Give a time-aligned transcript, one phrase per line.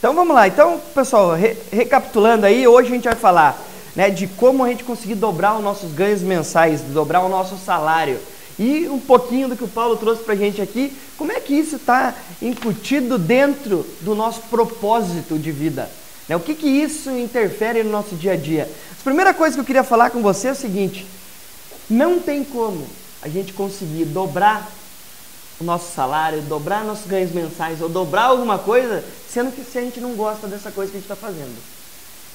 [0.00, 0.48] Então vamos lá.
[0.48, 3.62] Então, pessoal, re recapitulando aí, hoje a gente vai falar
[3.94, 8.18] né, de como a gente conseguir dobrar os nossos ganhos mensais, dobrar o nosso salário.
[8.58, 11.52] E um pouquinho do que o Paulo trouxe para a gente aqui, como é que
[11.52, 15.90] isso está incutido dentro do nosso propósito de vida?
[16.26, 16.34] Né?
[16.34, 18.70] O que, que isso interfere no nosso dia a dia?
[18.98, 21.06] A primeira coisa que eu queria falar com você é o seguinte:
[21.90, 22.86] não tem como
[23.20, 24.66] a gente conseguir dobrar
[25.60, 29.82] o nosso salário, dobrar nossos ganhos mensais ou dobrar alguma coisa, sendo que se a
[29.82, 31.54] gente não gosta dessa coisa que a gente está fazendo.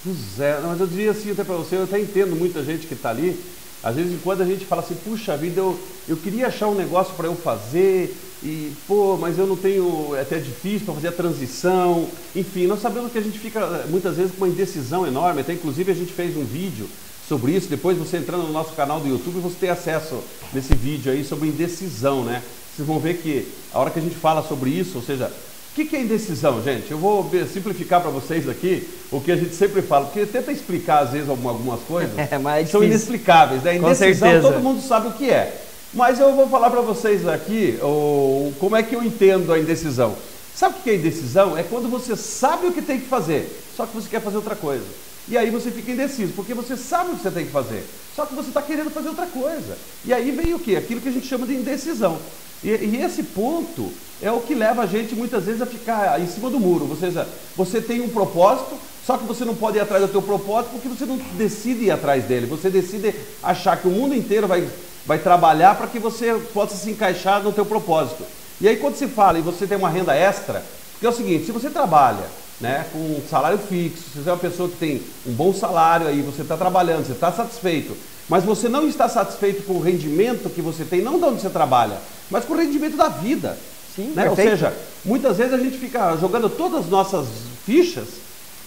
[0.03, 2.93] Pois é, mas eu diria assim até para você, eu até entendo muita gente que
[2.93, 3.39] está ali,
[3.83, 7.15] às vezes quando a gente fala assim, puxa vida, eu, eu queria achar um negócio
[7.15, 11.11] para eu fazer, e pô, mas eu não tenho, é até difícil para fazer a
[11.11, 15.53] transição, enfim, nós sabemos que a gente fica muitas vezes com uma indecisão enorme, até
[15.53, 16.87] inclusive a gente fez um vídeo
[17.27, 20.19] sobre isso, depois você entrando no nosso canal do YouTube, você tem acesso
[20.53, 22.43] nesse vídeo aí sobre indecisão, né?
[22.75, 25.75] Vocês vão ver que a hora que a gente fala sobre isso, ou seja, o
[25.75, 26.91] que, que é indecisão, gente?
[26.91, 31.03] Eu vou simplificar para vocês aqui o que a gente sempre fala, porque tenta explicar
[31.03, 33.77] às vezes algumas coisas é, mas são inexplicáveis, né?
[33.77, 35.61] Indecisão todo mundo sabe o que é.
[35.93, 40.15] Mas eu vou falar para vocês aqui o, como é que eu entendo a indecisão.
[40.53, 41.57] Sabe o que é indecisão?
[41.57, 44.55] É quando você sabe o que tem que fazer, só que você quer fazer outra
[44.55, 44.83] coisa.
[45.29, 48.25] E aí você fica indeciso, porque você sabe o que você tem que fazer, só
[48.25, 49.77] que você está querendo fazer outra coisa.
[50.03, 50.75] E aí vem o que?
[50.75, 52.19] Aquilo que a gente chama de indecisão.
[52.65, 56.25] E, e, esse ponto é o que leva a gente muitas vezes a ficar em
[56.25, 56.87] cima do muro.
[56.89, 60.21] Ou seja, você tem um propósito, só que você não pode ir atrás do teu
[60.21, 62.47] propósito porque você não decide ir atrás dele.
[62.47, 64.67] Você decide achar que o mundo inteiro vai,
[65.05, 68.23] vai trabalhar para que você possa se encaixar no teu propósito.
[68.59, 70.63] E aí quando se fala e você tem uma renda extra,
[70.93, 72.25] porque é o seguinte, se você trabalha
[72.59, 76.07] né, com um salário fixo, se você é uma pessoa que tem um bom salário
[76.07, 77.95] aí, você está trabalhando, você está satisfeito,
[78.27, 81.49] mas você não está satisfeito com o rendimento que você tem, não de onde você
[81.49, 81.97] trabalha,
[82.29, 83.57] mas com o rendimento da vida.
[83.95, 84.29] Sim, né?
[84.29, 84.73] Ou seja,
[85.03, 87.27] muitas vezes a gente fica jogando todas as nossas
[87.65, 88.07] fichas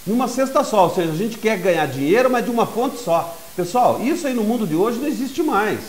[0.07, 3.37] numa cesta só, ou seja, a gente quer ganhar dinheiro, mas de uma fonte só.
[3.59, 5.81] Pessoal, isso aí no mundo de hoje não existe mais.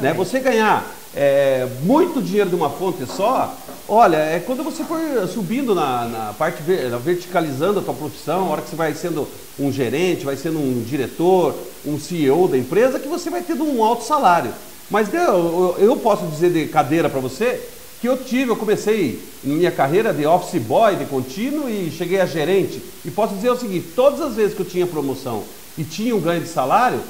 [0.00, 0.14] Né?
[0.14, 3.52] Você ganhar é, muito dinheiro de uma fonte só,
[3.88, 4.96] olha, é quando você for
[5.26, 6.62] subindo na, na parte,
[7.02, 9.26] verticalizando a tua profissão, a hora que você vai sendo
[9.58, 11.52] um gerente, vai sendo um diretor,
[11.84, 14.52] um CEO da empresa, que você vai tendo um alto salário.
[14.88, 17.60] Mas eu, eu posso dizer de cadeira para você
[18.00, 22.26] que eu tive, eu comecei minha carreira de office boy, de contínuo e cheguei a
[22.26, 22.80] gerente.
[23.04, 25.42] E posso dizer o seguinte, todas as vezes que eu tinha promoção
[25.76, 27.00] e tinha um ganho de salário,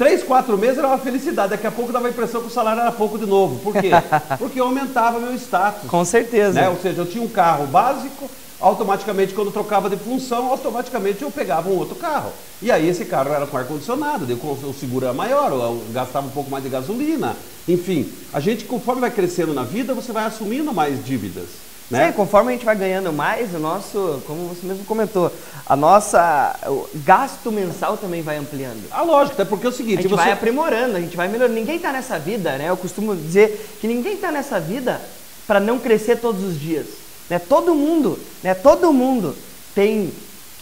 [0.00, 1.50] três, quatro meses era uma felicidade.
[1.50, 3.58] Daqui a pouco dava a impressão que o salário era pouco de novo.
[3.58, 3.90] Por quê?
[4.38, 5.90] Porque eu aumentava meu status.
[5.90, 6.58] Com certeza.
[6.58, 6.70] Né?
[6.70, 11.68] Ou seja, eu tinha um carro básico, automaticamente quando trocava de função, automaticamente eu pegava
[11.68, 12.32] um outro carro.
[12.62, 16.50] E aí esse carro era com ar-condicionado, o seguro era maior, eu gastava um pouco
[16.50, 17.36] mais de gasolina.
[17.68, 21.69] Enfim, a gente conforme vai crescendo na vida, você vai assumindo mais dívidas.
[21.90, 22.06] Né?
[22.06, 25.32] Sim, conforme a gente vai ganhando mais, o nosso, como você mesmo comentou,
[25.66, 28.86] a nossa o gasto mensal também vai ampliando.
[28.92, 30.22] Ah, lógico, até porque é o seguinte, a gente você...
[30.22, 31.58] vai aprimorando, a gente vai melhorando.
[31.58, 32.68] Ninguém está nessa vida, né?
[32.68, 35.00] Eu costumo dizer que ninguém está nessa vida
[35.48, 36.86] para não crescer todos os dias.
[37.28, 37.40] Né?
[37.40, 38.54] Todo mundo, né?
[38.54, 39.36] Todo mundo
[39.74, 40.12] tem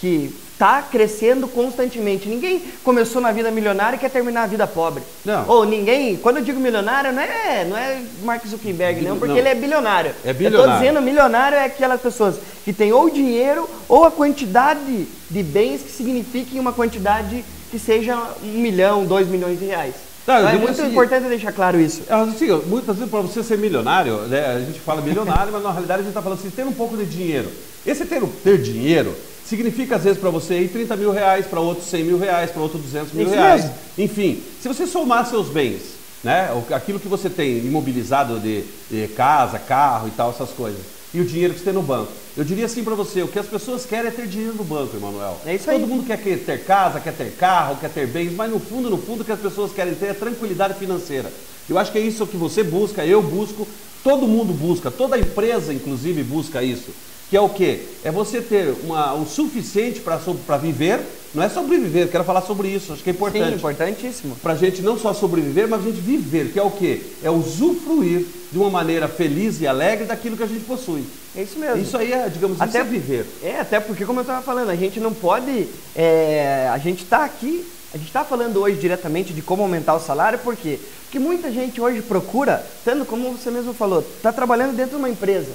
[0.00, 2.28] que está crescendo constantemente.
[2.28, 5.04] Ninguém começou na vida milionária e quer terminar a vida pobre.
[5.24, 5.44] Não.
[5.46, 9.38] Ou ninguém, quando eu digo milionário, não é, não é Mark Zuckerberg, não, porque não.
[9.38, 10.10] ele é bilionário.
[10.24, 10.58] É bilionário.
[10.58, 15.42] Eu estou dizendo milionário é aquelas pessoas que têm ou dinheiro ou a quantidade de
[15.44, 19.94] bens que signifiquem uma quantidade que seja um milhão, dois milhões de reais.
[20.26, 22.02] Não, então é muito assim, importante deixar claro isso.
[22.08, 25.70] É, assim, muitas vezes para você ser milionário, né, a gente fala milionário, mas na
[25.70, 27.48] realidade a gente está falando assim, ter um pouco de dinheiro.
[27.90, 29.14] Esse ter, ter dinheiro
[29.48, 32.60] Significa, às vezes, para você ir 30 mil reais, para outro 100 mil reais, para
[32.60, 33.62] outro 200 mil Isso reais.
[33.62, 33.76] Mesmo.
[33.96, 35.80] Enfim, se você somar seus bens,
[36.22, 40.78] né, aquilo que você tem imobilizado de, de casa, carro e tal, essas coisas,
[41.14, 42.12] e o dinheiro que você tem no banco.
[42.36, 44.94] Eu diria assim para você, o que as pessoas querem é ter dinheiro no banco,
[44.94, 45.40] Emanuel.
[45.46, 45.86] É isso Todo aí.
[45.86, 49.22] mundo quer ter casa, quer ter carro, quer ter bens, mas no fundo, no fundo,
[49.22, 51.32] o que as pessoas querem ter é tranquilidade financeira.
[51.66, 53.66] Eu acho que é isso que você busca, eu busco,
[54.04, 56.92] todo mundo busca, toda empresa, inclusive, busca isso
[57.28, 57.80] que é o quê?
[58.02, 61.00] É você ter uma, o suficiente para viver,
[61.34, 63.50] não é sobreviver, quero falar sobre isso, acho que é importante.
[63.50, 64.36] Sim, importantíssimo.
[64.36, 67.02] Para a gente não só sobreviver, mas a gente viver, que é o quê?
[67.22, 71.04] É usufruir de uma maneira feliz e alegre daquilo que a gente possui.
[71.36, 71.82] É isso mesmo.
[71.82, 73.26] Isso aí é, digamos, até, isso é viver.
[73.42, 75.68] É, até porque, como eu estava falando, a gente não pode.
[75.94, 80.00] É, a gente está aqui, a gente está falando hoje diretamente de como aumentar o
[80.00, 80.78] salário, por quê?
[81.04, 85.10] Porque muita gente hoje procura, tanto como você mesmo falou, está trabalhando dentro de uma
[85.10, 85.52] empresa.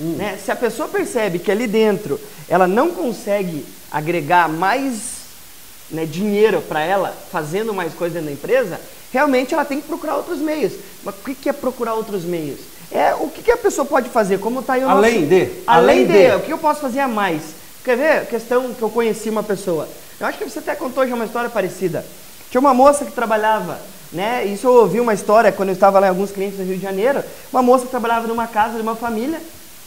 [0.00, 0.16] Hum.
[0.16, 0.38] Né?
[0.42, 5.24] Se a pessoa percebe que ali dentro ela não consegue agregar mais
[5.90, 8.80] né, dinheiro para ela, fazendo mais coisa dentro da empresa,
[9.12, 10.72] realmente ela tem que procurar outros meios.
[11.04, 12.60] Mas o que é procurar outros meios?
[12.90, 15.26] É o que a pessoa pode fazer, como está aí o Além nosso...
[15.26, 15.42] de.
[15.66, 16.12] Além, além de.
[16.12, 16.36] de.
[16.36, 17.42] O que eu posso fazer a mais?
[17.84, 19.88] Quer ver a questão que eu conheci uma pessoa?
[20.18, 22.04] Eu acho que você até contou já uma história parecida.
[22.50, 23.80] Tinha uma moça que trabalhava,
[24.12, 24.44] né?
[24.44, 26.82] Isso eu ouvi uma história quando eu estava lá em alguns clientes do Rio de
[26.82, 27.22] Janeiro.
[27.52, 29.40] Uma moça que trabalhava numa casa de uma família,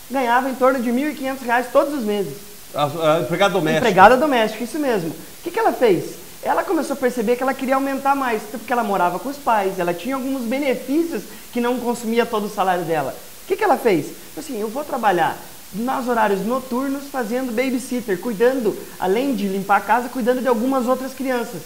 [0.09, 2.33] ganhava em torno de R$ 1.500 todos os meses.
[2.73, 3.79] A, a empregada doméstica.
[3.79, 5.09] Empregada doméstica, isso mesmo.
[5.09, 6.15] O que, que ela fez?
[6.43, 9.79] Ela começou a perceber que ela queria aumentar mais, porque ela morava com os pais,
[9.79, 13.15] ela tinha alguns benefícios que não consumia todo o salário dela.
[13.43, 14.07] O que, que ela fez?
[14.37, 15.37] Assim, eu vou trabalhar
[15.73, 21.13] nos horários noturnos fazendo babysitter, cuidando, além de limpar a casa, cuidando de algumas outras
[21.13, 21.61] crianças.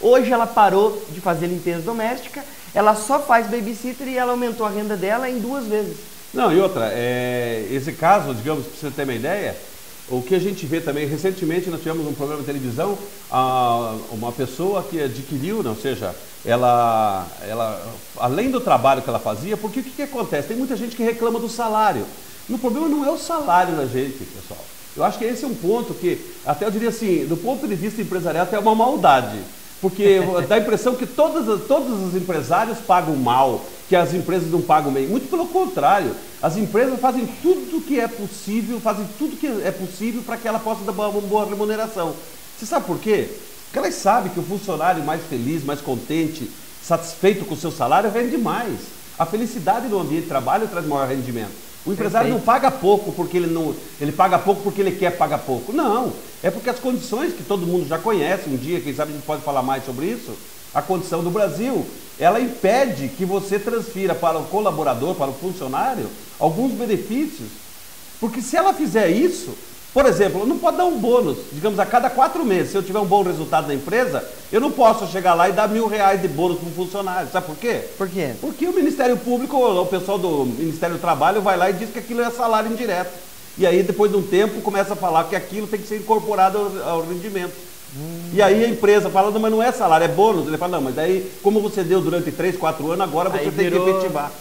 [0.00, 2.44] Hoje ela parou de fazer limpeza doméstica,
[2.74, 6.13] ela só faz babysitter e ela aumentou a renda dela em duas vezes.
[6.34, 9.56] Não, e outra, é, esse caso, digamos, para você ter uma ideia,
[10.08, 12.98] o que a gente vê também, recentemente nós tivemos um programa de televisão,
[13.30, 16.12] a, uma pessoa que adquiriu, não, ou seja,
[16.44, 17.86] ela, ela,
[18.18, 20.48] além do trabalho que ela fazia, porque o que, que acontece?
[20.48, 22.04] Tem muita gente que reclama do salário.
[22.50, 24.62] O problema não é o salário da gente, pessoal.
[24.96, 27.74] Eu acho que esse é um ponto que, até eu diria assim, do ponto de
[27.74, 29.38] vista empresarial, até é uma maldade.
[29.80, 34.62] Porque dá a impressão que todos, todos os empresários pagam mal, que as empresas não
[34.62, 35.06] pagam bem.
[35.06, 39.70] Muito pelo contrário, as empresas fazem tudo o que é possível, fazem tudo que é
[39.70, 42.14] possível para que ela possa dar uma boa remuneração.
[42.58, 43.28] Você sabe por quê?
[43.64, 46.50] Porque elas sabem que o funcionário mais feliz, mais contente,
[46.82, 48.78] satisfeito com o seu salário rende mais.
[49.18, 51.52] A felicidade no ambiente de trabalho traz maior rendimento.
[51.86, 52.46] O empresário Perfeito.
[52.46, 55.72] não paga pouco porque ele não, ele paga pouco porque ele quer pagar pouco.
[55.72, 59.14] Não, é porque as condições que todo mundo já conhece, um dia, quem sabe a
[59.14, 60.32] gente pode falar mais sobre isso,
[60.74, 61.86] a condição do Brasil,
[62.18, 66.08] ela impede que você transfira para o colaborador, para o funcionário,
[66.38, 67.48] alguns benefícios.
[68.20, 69.54] Porque se ela fizer isso,
[69.92, 72.98] por exemplo, não pode dar um bônus, digamos, a cada quatro meses, se eu tiver
[72.98, 76.26] um bom resultado na empresa, eu não posso chegar lá e dar mil reais de
[76.26, 77.30] bônus para um funcionário.
[77.30, 77.82] Sabe por quê?
[77.96, 78.34] Por quê?
[78.40, 82.00] Porque o Ministério Público, o pessoal do Ministério do Trabalho vai lá e diz que
[82.00, 83.12] aquilo é salário indireto.
[83.56, 86.58] E aí, depois de um tempo, começa a falar que aquilo tem que ser incorporado
[86.58, 87.54] ao, ao rendimento.
[87.96, 88.30] Hum.
[88.32, 90.46] E aí a empresa fala, não, mas não é salário, é bônus.
[90.46, 93.50] Ele fala, não, mas daí, como você deu durante três, quatro anos, agora você aí
[93.50, 93.84] tem virou...
[93.84, 94.32] que efetivar.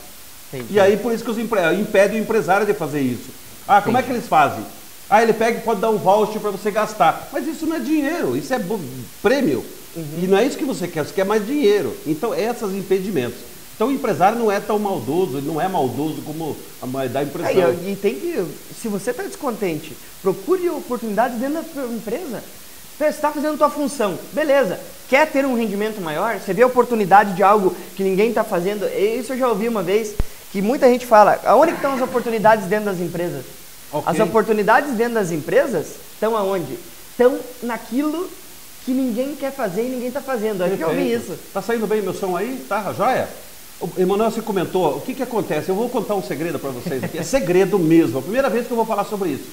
[0.52, 0.74] Entendi.
[0.74, 1.60] E aí, por isso que os empre...
[1.74, 3.30] impedem o empresário de fazer isso.
[3.68, 4.04] Ah, como Entendi.
[4.04, 4.64] é que eles fazem?
[5.10, 7.30] Ah, ele pega e pode dar um voucher para você gastar.
[7.32, 8.60] Mas isso não é dinheiro, isso é
[9.22, 9.64] prêmio.
[9.96, 10.20] Uhum.
[10.24, 11.96] E não é isso que você quer, você quer mais dinheiro.
[12.08, 13.38] Então, esses impedimentos.
[13.76, 16.56] Então, o empresário não é tão maldoso, ele não é maldoso como
[17.12, 17.64] dá a impressão.
[17.64, 18.44] É, e tem que,
[18.80, 22.44] se você está descontente, procure oportunidades dentro da empresa.
[22.98, 24.80] Você está fazendo a sua função, beleza.
[25.10, 26.40] Quer ter um rendimento maior?
[26.40, 28.86] Você vê a oportunidade de algo que ninguém está fazendo?
[28.88, 30.13] Isso eu já ouvi uma vez,
[30.51, 33.44] que muita gente fala, aonde estão as oportunidades dentro das empresas?
[33.92, 34.12] Okay.
[34.12, 36.78] As oportunidades dentro das empresas estão aonde?
[37.12, 38.30] Estão naquilo
[38.86, 40.63] que ninguém quer fazer e ninguém está fazendo.
[40.63, 41.34] Acho que eu ouvi isso.
[41.34, 42.63] Está saindo bem meu som aí?
[42.69, 43.28] Tá, joia?
[43.98, 45.69] Emanuel, você comentou, o que, que acontece?
[45.69, 47.18] Eu vou contar um segredo para vocês aqui.
[47.18, 48.18] É segredo mesmo.
[48.18, 49.50] É a primeira vez que eu vou falar sobre isso.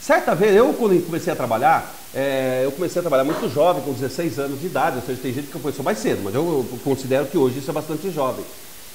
[0.00, 3.92] Certa vez, eu quando comecei a trabalhar, é, eu comecei a trabalhar muito jovem, com
[3.92, 6.78] 16 anos de idade, ou seja, tem gente que começou mais cedo, mas eu, eu
[6.82, 8.44] considero que hoje isso é bastante jovem.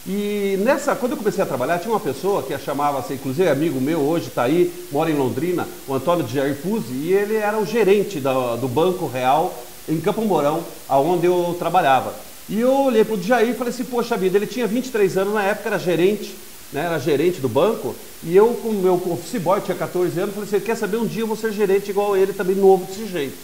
[0.08, 4.02] E nessa, quando eu comecei a trabalhar, tinha uma pessoa que chamava-se, inclusive amigo meu,
[4.02, 7.66] hoje está aí, mora em Londrina, o Antônio de Jair Puzzi, e ele era o
[7.66, 9.54] gerente da, do Banco Real
[9.88, 12.16] em Campo Mourão, aonde eu trabalhava.
[12.50, 15.34] E eu olhei para o Jair e falei assim, poxa vida, ele tinha 23 anos,
[15.36, 16.36] na época era gerente,
[16.76, 20.36] né, era gerente do banco, e eu com o meu office boy, tinha 14 anos,
[20.36, 23.08] falei assim, quer saber, um dia eu vou ser gerente igual ele, também novo desse
[23.08, 23.38] jeito.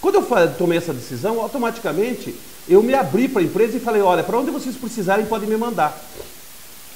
[0.00, 2.34] Quando eu tomei essa decisão, automaticamente
[2.66, 5.58] eu me abri para a empresa e falei, olha, para onde vocês precisarem podem me
[5.58, 6.02] mandar.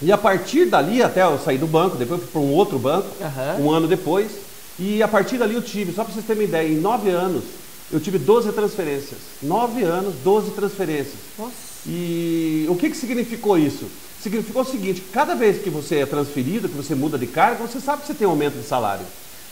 [0.01, 3.09] E a partir dali, até eu sair do banco, depois fui para um outro banco,
[3.21, 3.67] uhum.
[3.67, 4.31] um ano depois,
[4.79, 7.45] e a partir dali eu tive, só para vocês terem uma ideia, em nove anos,
[7.93, 9.19] eu tive 12 transferências.
[9.43, 11.19] Nove anos, 12 transferências.
[11.39, 11.53] Nossa.
[11.87, 13.85] E o que, que significou isso?
[14.25, 17.79] Significou o seguinte, cada vez que você é transferido, que você muda de cargo, você
[17.79, 19.05] sabe que você tem aumento de salário.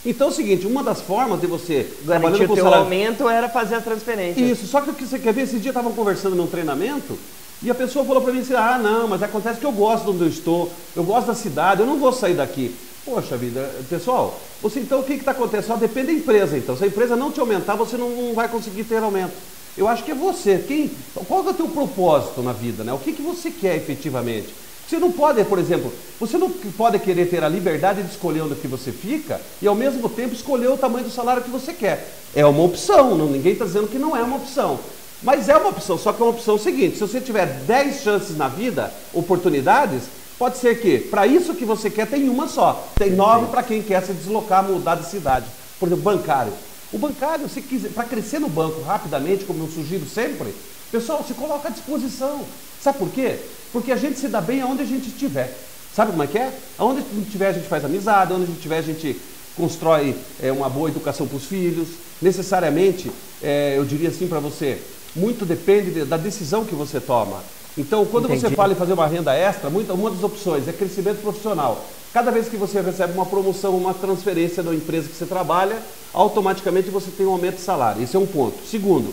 [0.03, 2.79] Então é o seguinte, uma das formas de você garantir o salário...
[2.79, 4.41] aumento era fazer a transferência.
[4.41, 7.19] Isso, só que o que você quer ver, esses dias estavam conversando num treinamento
[7.61, 10.09] e a pessoa falou para mim assim, ah não, mas acontece que eu gosto de
[10.09, 12.75] onde eu estou, eu gosto da cidade, eu não vou sair daqui.
[13.05, 15.67] Poxa vida, pessoal, você então o que está acontecendo?
[15.67, 16.75] Só depende da empresa então.
[16.75, 19.33] Se a empresa não te aumentar, você não, não vai conseguir ter aumento.
[19.77, 20.63] Eu acho que é você.
[20.67, 20.91] Quem,
[21.27, 22.83] qual é o teu propósito na vida?
[22.83, 22.93] Né?
[22.93, 24.53] O que, que você quer efetivamente?
[24.87, 28.55] Você não pode, por exemplo, você não pode querer ter a liberdade de escolher onde
[28.55, 32.07] que você fica e ao mesmo tempo escolher o tamanho do salário que você quer.
[32.35, 34.79] É uma opção, não, ninguém está dizendo que não é uma opção.
[35.23, 38.37] Mas é uma opção, só que é uma opção seguinte: se você tiver 10 chances
[38.37, 40.03] na vida, oportunidades,
[40.37, 42.87] pode ser que para isso que você quer tem uma só.
[42.95, 45.45] Tem nove para quem quer se deslocar, mudar de cidade.
[45.79, 46.51] Por exemplo, bancário.
[46.93, 50.53] O bancário, se quiser, para crescer no banco rapidamente, como eu sugiro sempre,
[50.91, 52.45] pessoal, se coloca à disposição.
[52.79, 53.39] Sabe por quê?
[53.71, 55.57] Porque a gente se dá bem aonde a gente estiver.
[55.91, 56.53] Sabe como é que é?
[56.77, 59.19] Aonde a gente estiver, a gente faz amizade, onde a gente estiver, a gente
[59.57, 61.87] constrói é, uma boa educação para os filhos.
[62.21, 64.79] Necessariamente, é, eu diria assim para você,
[65.15, 67.43] muito depende da decisão que você toma.
[67.75, 68.41] Então, quando Entendi.
[68.41, 72.02] você fala em fazer uma renda extra, muita, uma das opções é crescimento profissional.
[72.13, 75.81] Cada vez que você recebe uma promoção, uma transferência da empresa que você trabalha,
[76.13, 78.03] automaticamente você tem um aumento de salário.
[78.03, 78.63] Esse é um ponto.
[78.67, 79.11] Segundo,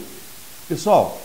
[0.68, 1.18] pessoal,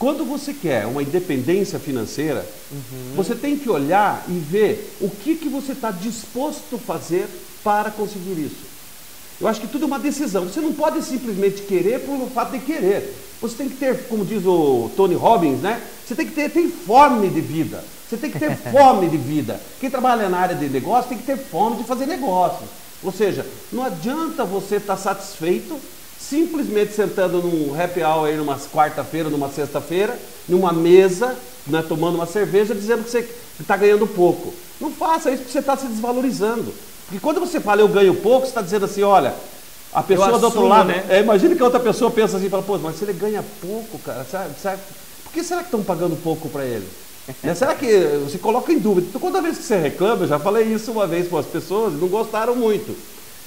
[0.00, 3.14] quando você quer uma independência financeira, uhum.
[3.14, 7.28] você tem que olhar e ver o que, que você está disposto a fazer
[7.62, 8.75] para conseguir isso.
[9.40, 10.44] Eu acho que tudo é uma decisão.
[10.44, 13.14] Você não pode simplesmente querer por fato de querer.
[13.40, 15.82] Você tem que ter, como diz o Tony Robbins, né?
[16.06, 17.84] Você tem que ter, ter fome de vida.
[18.08, 19.60] Você tem que ter fome de vida.
[19.78, 22.66] Quem trabalha na área de negócio tem que ter fome de fazer negócio.
[23.02, 25.78] Ou seja, não adianta você estar tá satisfeito
[26.18, 32.26] simplesmente sentando num happy hour aí numa quarta-feira, numa sexta-feira, numa mesa, né, tomando uma
[32.26, 33.28] cerveja, dizendo que você
[33.60, 34.52] está ganhando pouco.
[34.80, 36.72] Não faça isso porque você está se desvalorizando.
[37.06, 39.34] Porque quando você fala eu ganho pouco, você está dizendo assim, olha,
[39.92, 41.04] a pessoa assumo, do outro lado, né?
[41.08, 43.98] É, imagina que a outra pessoa pensa assim, fala, pô, mas se ele ganha pouco,
[44.00, 44.80] cara, sabe, sabe
[45.24, 46.86] por que será que estão pagando pouco para ele?
[47.42, 47.54] né?
[47.54, 47.86] Será que
[48.24, 49.06] você coloca em dúvida?
[49.08, 51.94] Então, toda vez que você reclama, eu já falei isso uma vez para as pessoas,
[51.94, 52.96] não gostaram muito.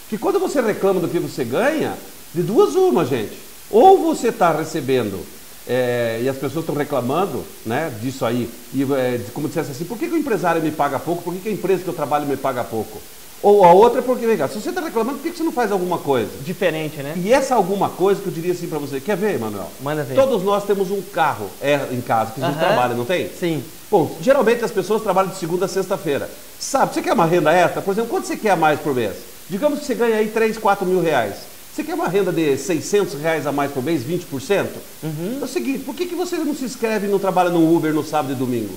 [0.10, 1.98] Que quando você reclama do que você ganha,
[2.34, 3.38] de duas uma, gente.
[3.70, 5.24] Ou você está recebendo
[5.68, 10.00] é, e as pessoas estão reclamando né, disso aí, e é, como dissesse assim, por
[10.00, 12.26] que, que, o empresário me paga pouco, por que, que a empresa que eu trabalho
[12.26, 13.00] me paga pouco?
[13.42, 15.52] Ou a outra é porque, vem cá, se você está reclamando, por que, você não
[15.52, 16.30] faz alguma coisa?
[16.44, 17.14] Diferente, né?
[17.16, 19.70] E essa alguma coisa que eu diria assim para você, quer ver, Manuel?
[19.82, 20.16] Manda ver.
[20.16, 22.66] Todos nós temos um carro é, em casa, que a gente uh -huh.
[22.66, 23.30] trabalha, não tem?
[23.30, 23.64] Sim.
[23.90, 26.30] Bom, geralmente as pessoas trabalham de segunda a sexta-feira.
[26.60, 27.82] Sabe, você quer uma renda extra?
[27.82, 29.16] Por exemplo, quanto você quer mais por mês?
[29.50, 31.36] Digamos que você ganha aí 3, 4 mil reais.
[31.74, 34.68] Você quer uma renda de 600 reais a mais por mês, 20%?
[35.02, 35.38] Uhum.
[35.42, 37.94] É o seguinte, por que, que você não se inscreve e não trabalha no Uber
[37.94, 38.76] no sábado e domingo?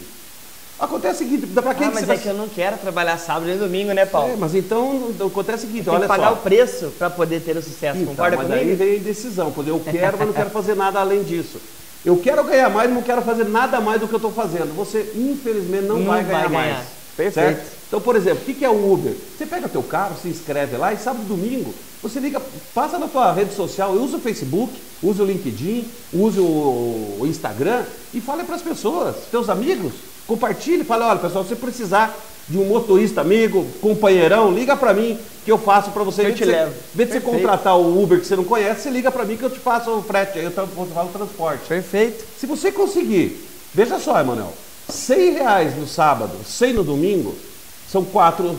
[0.83, 3.49] Acontece o seguinte, dá para quem ah, mas é que eu não quero trabalhar sábado
[3.49, 4.33] e domingo, né, Paulo?
[4.33, 6.35] É, mas então acontece o seguinte, Tem olha que pagar só.
[6.35, 8.69] o preço para poder ter o sucesso, então, concorda mas comigo?
[8.69, 11.61] Mas daí vem a indecisão, quando eu quero, mas não quero fazer nada além disso.
[12.05, 14.75] Eu quero ganhar mais, não quero fazer nada mais do que eu estou fazendo.
[14.75, 16.87] Você, infelizmente, não, não vai, ganhar vai, ganhar mais.
[17.17, 17.35] Perfeito.
[17.35, 17.73] Certo?
[17.87, 19.15] Então, por exemplo, o que é o Uber?
[19.39, 21.73] Você pega teu carro, se inscreve lá e sábado e domingo
[22.03, 22.43] você liga,
[22.75, 28.21] passa na tua rede social, usa o Facebook, usa o LinkedIn, usa o, Instagram e
[28.21, 29.93] fale para as pessoas, teus amigos,
[30.27, 32.17] compartilhe, fale, olha pessoal, se precisar
[32.49, 36.27] de um motorista amigo, companheirão, liga para mim que eu faço para você.
[36.27, 36.73] Eu te levo.
[36.73, 39.37] Em vez de você contratar o Uber que você não conhece, você liga para mim
[39.37, 41.67] que eu te faço o frete, aí eu falo o transporte.
[41.67, 42.25] Perfeito.
[42.39, 44.53] Se você conseguir, veja só, Emanuel,
[44.89, 47.35] 100 reais no sábado, 100 no domingo,
[47.91, 48.57] são quatro,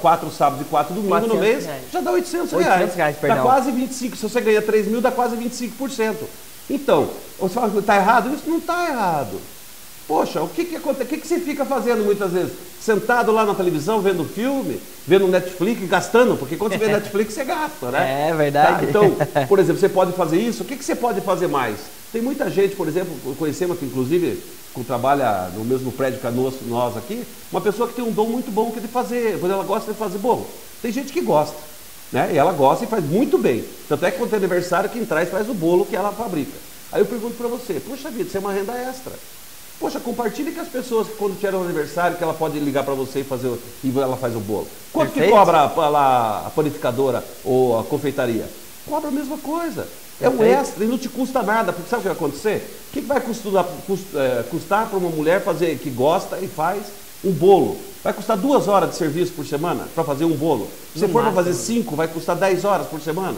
[0.00, 1.82] quatro sábados e quatro domingos no mês, reais.
[1.92, 2.94] já dá 800, 800 reais.
[2.94, 4.16] reais dá quase 25.
[4.16, 6.14] Se você ganha 3 mil, dá quase 25%.
[6.70, 8.32] Então, você fala que está errado?
[8.32, 9.40] Isso não está errado.
[10.08, 11.04] Poxa, o que, que acontece?
[11.04, 12.52] O que, que você fica fazendo muitas vezes?
[12.80, 17.44] Sentado lá na televisão, vendo filme, vendo Netflix, gastando, porque quando você vê Netflix, você
[17.44, 18.30] gasta, né?
[18.30, 18.86] É verdade.
[18.86, 18.88] Tá?
[18.88, 19.14] Então,
[19.46, 21.78] por exemplo, você pode fazer isso, o que, que você pode fazer mais?
[22.10, 24.42] Tem muita gente, por exemplo, conhecemos aqui, inclusive,
[24.74, 27.22] que trabalha no mesmo prédio que nós, nós aqui,
[27.52, 29.92] uma pessoa que tem um dom muito bom que é de fazer, quando ela gosta
[29.92, 30.46] de fazer bolo.
[30.80, 31.56] Tem gente que gosta,
[32.10, 32.30] né?
[32.32, 33.62] E ela gosta e faz muito bem.
[33.86, 36.52] Tanto é que quando tem aniversário, quem traz faz o bolo que ela fabrica.
[36.90, 39.12] Aí eu pergunto para você, poxa vida, isso é uma renda extra.
[39.78, 42.94] Poxa, compartilhe com as pessoas que quando tiver um aniversário, que ela pode ligar para
[42.94, 44.66] você e fazer e ela faz o bolo.
[44.92, 45.32] Quanto Perfeito.
[45.32, 48.44] que cobra a, a, a panificadora ou a confeitaria?
[48.86, 49.86] Cobra a mesma coisa.
[50.20, 52.80] É um extra e não te custa nada, porque sabe o que vai acontecer?
[52.88, 53.64] O que vai custar,
[54.16, 56.82] é, custar para uma mulher fazer que gosta e faz
[57.24, 57.78] um bolo?
[58.02, 60.68] Vai custar duas horas de serviço por semana para fazer um bolo.
[60.96, 63.36] Se for para fazer cinco, vai custar dez horas por semana.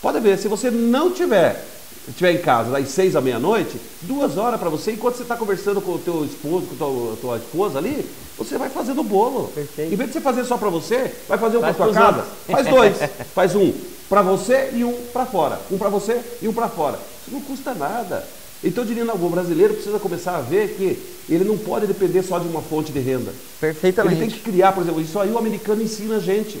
[0.00, 1.64] Pode ver, se você não tiver
[2.08, 5.80] estiver em casa das seis à meia-noite, duas horas para você, enquanto você está conversando
[5.80, 8.04] com o teu esposo, com a tua, tua, esposa ali,
[8.36, 9.48] você vai fazendo o bolo.
[9.54, 9.92] Perfeito.
[9.92, 12.66] Em vez de você fazer só para você, vai fazer um para tua casa, faz
[12.66, 12.96] dois.
[13.34, 13.72] faz um
[14.08, 15.60] para você e um para fora.
[15.70, 16.98] Um para você e um para fora.
[17.22, 18.24] Isso não custa nada.
[18.62, 22.22] Então eu diria, não, o brasileiro precisa começar a ver que ele não pode depender
[22.22, 23.32] só de uma fonte de renda.
[23.60, 24.16] Perfeitamente.
[24.16, 26.58] Ele tem que criar, por exemplo, isso aí o americano ensina a gente.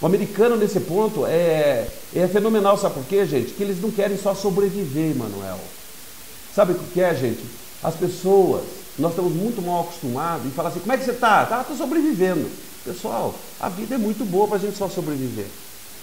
[0.00, 3.52] O americano, nesse ponto, é, é fenomenal, sabe por quê, gente?
[3.52, 5.58] Que eles não querem só sobreviver, Manuel.
[6.54, 7.44] Sabe o que é, gente?
[7.82, 8.62] As pessoas,
[8.98, 11.44] nós estamos muito mal acostumados em falar assim, como é que você está?
[11.46, 12.48] Tá, estou sobrevivendo.
[12.84, 15.46] Pessoal, a vida é muito boa para a gente só sobreviver.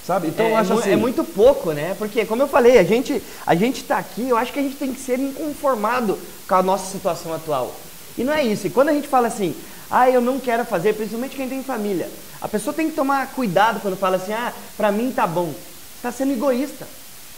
[0.06, 0.28] Sabe?
[0.28, 0.92] Então é, eu acho é assim.
[0.92, 1.96] É muito pouco, né?
[1.98, 4.76] Porque, como eu falei, a gente a gente está aqui, eu acho que a gente
[4.76, 7.74] tem que ser inconformado com a nossa situação atual.
[8.16, 8.68] E não é isso.
[8.68, 9.56] E quando a gente fala assim,
[9.90, 12.10] ah, eu não quero fazer, principalmente quem tem família,
[12.46, 15.52] a pessoa tem que tomar cuidado quando fala assim, ah, para mim tá bom.
[15.98, 16.86] Está sendo egoísta.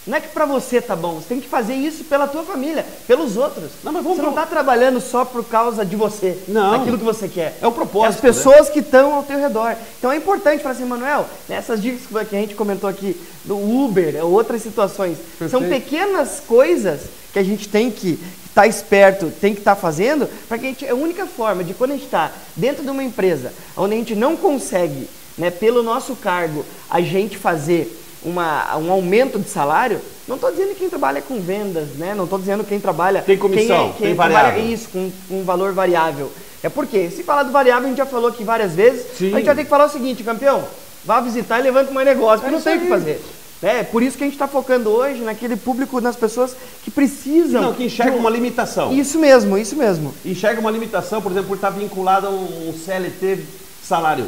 [0.05, 2.85] Não é que para você tá bom, você tem que fazer isso pela tua família,
[3.07, 3.71] pelos outros.
[3.85, 6.73] Não, mas vamos, você não está trabalhando só por causa de você, não.
[6.73, 7.57] aquilo que você quer.
[7.61, 8.25] É o propósito.
[8.25, 8.73] É as pessoas né?
[8.73, 9.77] que estão ao teu redor.
[9.97, 14.13] Então é importante falar assim, Manuel, nessas dicas que a gente comentou aqui, do Uber,
[14.13, 15.51] é outras situações, Perfeito.
[15.51, 18.19] são pequenas coisas que a gente tem que
[18.57, 21.27] estar tá esperto, tem que estar tá fazendo, para que a gente, é a única
[21.27, 25.07] forma de quando a gente está dentro de uma empresa, onde a gente não consegue,
[25.37, 30.75] né, pelo nosso cargo, a gente fazer uma, um aumento de salário, não estou dizendo
[30.75, 32.13] quem trabalha com vendas, né?
[32.15, 33.21] Não estou dizendo quem trabalha.
[33.21, 34.65] Tem comissão, quem, é, quem tem variável.
[34.65, 36.31] isso, com, com um valor variável.
[36.63, 39.31] É porque, se falar do variável, a gente já falou aqui várias vezes, Sim.
[39.33, 40.63] a gente vai ter que falar o seguinte, campeão,
[41.05, 43.21] vá visitar e levanta mais negócio, porque é não tem o que fazer.
[43.61, 47.61] É, por isso que a gente está focando hoje naquele público, nas pessoas que precisam.
[47.61, 48.93] Não, que enxergam uma limitação.
[48.93, 50.13] Isso mesmo, isso mesmo.
[50.23, 53.39] Enxerga uma limitação, por exemplo, por estar vinculado a um CLT
[53.83, 54.27] salário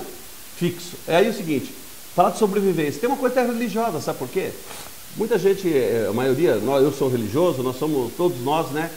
[0.58, 0.96] fixo.
[1.08, 1.74] É aí o seguinte,
[2.20, 3.00] Falar de sobrevivência.
[3.00, 4.50] Tem uma coisa religiosa, sabe por quê?
[5.16, 8.90] Muita gente, é, a maioria, nós, eu sou religioso, nós somos, todos nós, né?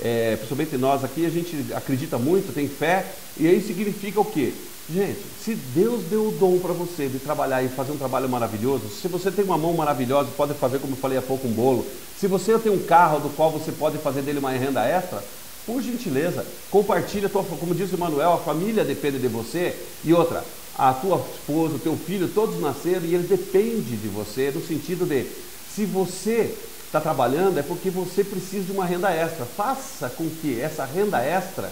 [0.00, 3.04] É, principalmente nós aqui, a gente acredita muito, tem fé,
[3.36, 4.52] e aí significa o quê?
[4.90, 8.88] Gente, se Deus deu o dom para você de trabalhar e fazer um trabalho maravilhoso,
[8.88, 11.52] se você tem uma mão maravilhosa e pode fazer, como eu falei há pouco, um
[11.52, 11.84] bolo,
[12.18, 15.22] se você tem um carro do qual você pode fazer dele uma renda extra,
[15.66, 19.76] por gentileza, compartilha, tua, como disse o Manuel, a família depende de você.
[20.02, 20.42] E outra,
[20.78, 25.04] a tua esposa, o teu filho, todos nasceram e ele depende de você, no sentido
[25.04, 25.26] de,
[25.74, 29.44] se você está trabalhando, é porque você precisa de uma renda extra.
[29.44, 31.70] Faça com que essa renda extra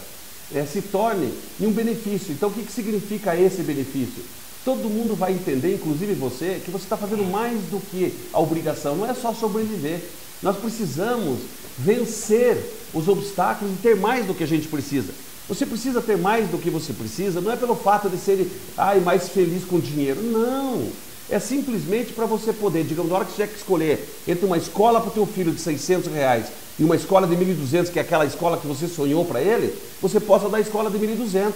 [0.54, 2.32] é, se torne um benefício.
[2.32, 4.22] Então, o que, que significa esse benefício?
[4.64, 8.96] Todo mundo vai entender, inclusive você, que você está fazendo mais do que a obrigação.
[8.96, 10.02] Não é só sobreviver.
[10.42, 11.38] Nós precisamos
[11.78, 12.58] vencer
[12.92, 15.12] os obstáculos e ter mais do que a gente precisa.
[15.48, 18.98] Você precisa ter mais do que você precisa, não é pelo fato de ser ai,
[18.98, 20.20] mais feliz com dinheiro.
[20.20, 20.88] Não.
[21.30, 24.58] É simplesmente para você poder, digamos, na hora que você tiver que escolher entre uma
[24.58, 26.46] escola para o teu filho de 600 reais
[26.78, 30.20] e uma escola de 1.200, que é aquela escola que você sonhou para ele, você
[30.20, 31.52] possa dar a escola de 1.200.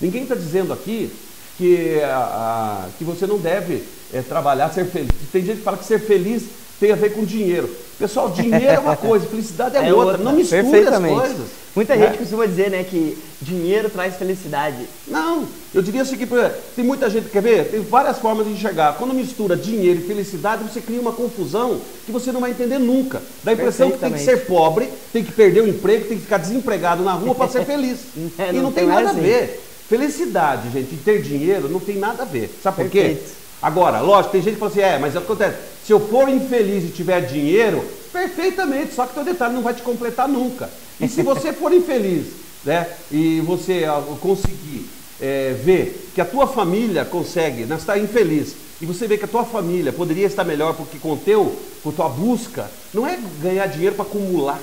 [0.00, 1.12] Ninguém está dizendo aqui
[1.58, 5.10] que, a, a, que você não deve é, trabalhar, ser feliz.
[5.32, 6.44] Tem gente que fala que ser feliz
[6.80, 7.68] tem a ver com dinheiro.
[7.98, 10.12] Pessoal, dinheiro é uma coisa, felicidade é, é outra.
[10.12, 10.24] outra.
[10.24, 11.60] Não misture as coisas.
[11.76, 12.06] Muita né?
[12.06, 14.88] gente costuma dizer né, que dinheiro traz felicidade.
[15.06, 16.26] Não, eu diria assim que
[16.74, 17.70] tem muita gente, quer ver?
[17.70, 18.94] Tem várias formas de enxergar.
[18.94, 23.22] Quando mistura dinheiro e felicidade, você cria uma confusão que você não vai entender nunca.
[23.44, 26.24] Dá a impressão que tem que ser pobre, tem que perder o emprego, tem que
[26.24, 28.00] ficar desempregado na rua para ser feliz.
[28.38, 29.20] É, e não, não tem, tem nada assim.
[29.20, 29.60] a ver.
[29.88, 32.50] Felicidade, gente, e ter dinheiro não tem nada a ver.
[32.62, 33.18] Sabe por quê?
[33.60, 36.90] Agora, lógico, tem gente que fala assim, é, mas acontece, se eu for infeliz e
[36.90, 40.72] tiver dinheiro, perfeitamente, só que teu detalhe não vai te completar nunca.
[40.98, 43.84] E se você for infeliz, né, e você
[44.20, 49.24] conseguir é, ver que a tua família consegue, né, está infeliz, e você vê que
[49.26, 53.66] a tua família poderia estar melhor porque com teu, com tua busca, não é ganhar
[53.66, 54.60] dinheiro para acumular.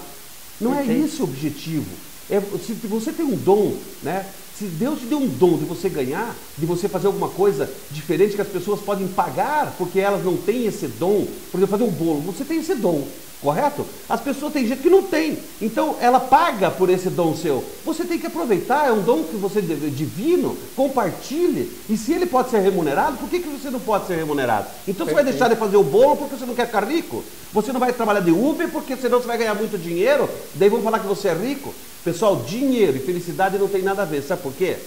[0.59, 1.99] Não é esse o objetivo.
[2.27, 4.25] É, se você tem um dom, né?
[4.57, 8.33] Se Deus te deu um dom de você ganhar, de você fazer alguma coisa diferente
[8.33, 11.91] que as pessoas podem pagar, porque elas não têm esse dom, por exemplo, fazer um
[11.93, 13.07] bolo, você tem esse dom,
[13.39, 13.85] correto?
[14.09, 17.63] As pessoas têm gente que não tem, então ela paga por esse dom seu.
[17.85, 22.49] Você tem que aproveitar, é um dom que você divino, compartilhe, e se ele pode
[22.49, 24.65] ser remunerado, por que, que você não pode ser remunerado?
[24.87, 25.09] Então Perfeito.
[25.09, 27.23] você vai deixar de fazer o bolo porque você não quer ficar rico?
[27.53, 30.81] Você não vai trabalhar de Uber porque senão você vai ganhar muito dinheiro, daí vão
[30.81, 31.71] falar que você é rico?
[32.07, 34.21] Pessoal, dinheiro e felicidade não tem nada a ver.
[34.21, 34.77] Sabe por quê?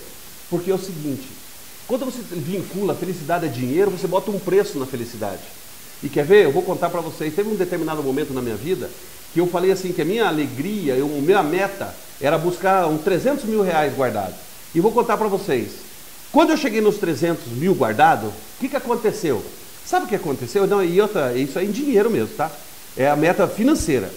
[0.48, 1.28] Porque é o seguinte:
[1.86, 5.42] quando você vincula felicidade a dinheiro, você bota um preço na felicidade.
[6.02, 6.44] E quer ver?
[6.44, 7.34] Eu vou contar para vocês.
[7.34, 8.88] Teve um determinado momento na minha vida
[9.34, 13.44] que eu falei assim: que a minha alegria, a minha meta era buscar uns 300
[13.44, 14.36] mil reais guardados.
[14.74, 15.72] E vou contar para vocês.
[16.32, 19.44] Quando eu cheguei nos 300 mil guardados, o que, que aconteceu?
[19.84, 20.66] Sabe o que aconteceu?
[20.66, 22.50] Não, e outra, isso é em dinheiro mesmo, tá?
[22.96, 24.10] É a meta financeira.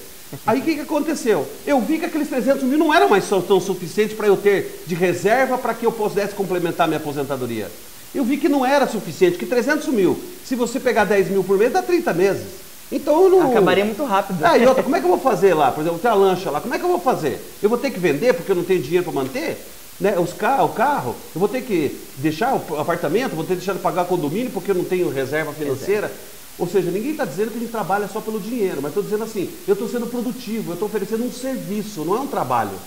[0.46, 1.48] Aí o que, que aconteceu?
[1.66, 4.96] Eu vi que aqueles 300 mil não eram mais tão suficientes para eu ter de
[4.96, 7.70] reserva para que eu pudesse complementar minha aposentadoria.
[8.14, 11.58] Eu vi que não era suficiente, que 300 mil, se você pegar 10 mil por
[11.58, 12.46] mês, dá 30 meses.
[12.92, 13.52] Então eu não.
[13.52, 14.46] Acabaria muito rápido.
[14.46, 15.72] Ah, e outra, como é que eu vou fazer lá?
[15.72, 17.40] Por exemplo, tem a lancha lá, como é que eu vou fazer?
[17.62, 19.58] Eu vou ter que vender porque eu não tenho dinheiro para manter?
[20.00, 20.18] Né?
[20.20, 23.74] Os car o carro, eu vou ter que deixar o apartamento, vou ter que deixar
[23.74, 26.12] de pagar condomínio porque eu não tenho reserva financeira.
[26.60, 29.24] Ou seja, ninguém está dizendo que a gente trabalha só pelo dinheiro, mas estou dizendo
[29.24, 32.78] assim, eu estou sendo produtivo, eu estou oferecendo um serviço, não é um trabalho.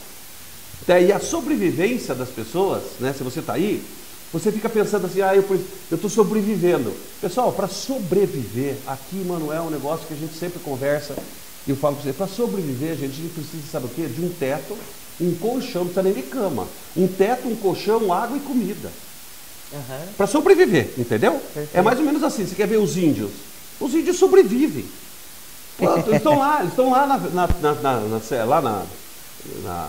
[0.88, 3.82] E a sobrevivência das pessoas, né, se você está aí,
[4.32, 5.44] você fica pensando assim, ah, eu
[5.90, 6.92] estou sobrevivendo.
[7.20, 11.16] Pessoal, para sobreviver, aqui, Manuel, é um negócio que a gente sempre conversa,
[11.66, 14.06] e eu falo para você, para sobreviver, gente, a gente precisa, sabe o quê?
[14.06, 14.76] De um teto,
[15.20, 16.68] um colchão, não precisa nem de cama.
[16.96, 18.92] Um teto, um colchão, água e comida.
[19.72, 20.12] Uhum.
[20.16, 21.32] Para sobreviver, entendeu?
[21.32, 21.70] Perfeito.
[21.74, 23.32] É mais ou menos assim, você quer ver os índios?
[23.80, 24.84] Os índios sobrevivem.
[25.78, 28.82] Eles estão lá, eles estão lá na, na, na, na, lá na,
[29.62, 29.88] na,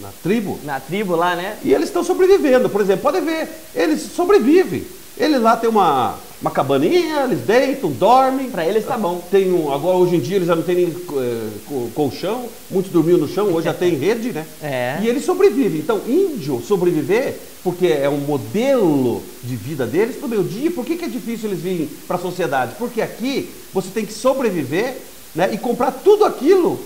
[0.00, 0.58] na tribo.
[0.64, 1.58] Na tribo lá, né?
[1.64, 2.68] E eles estão sobrevivendo.
[2.68, 4.84] Por exemplo, pode ver, eles sobrevivem.
[5.18, 8.50] Ele lá tem uma, uma cabaninha, eles deitam, dormem.
[8.50, 9.22] Para eles tá bom.
[9.30, 11.48] Tem um, agora, hoje em dia, eles já não tem nem é,
[11.94, 14.46] colchão, muitos dormiam no chão, hoje já tem rede, né?
[14.62, 14.98] É.
[15.02, 15.80] E eles sobrevivem.
[15.80, 17.34] Então, índio sobreviver,
[17.66, 21.50] porque é um modelo de vida deles, no meu dia, por que, que é difícil
[21.50, 22.76] eles virem para a sociedade?
[22.78, 24.98] Porque aqui você tem que sobreviver
[25.34, 26.78] né, e comprar tudo aquilo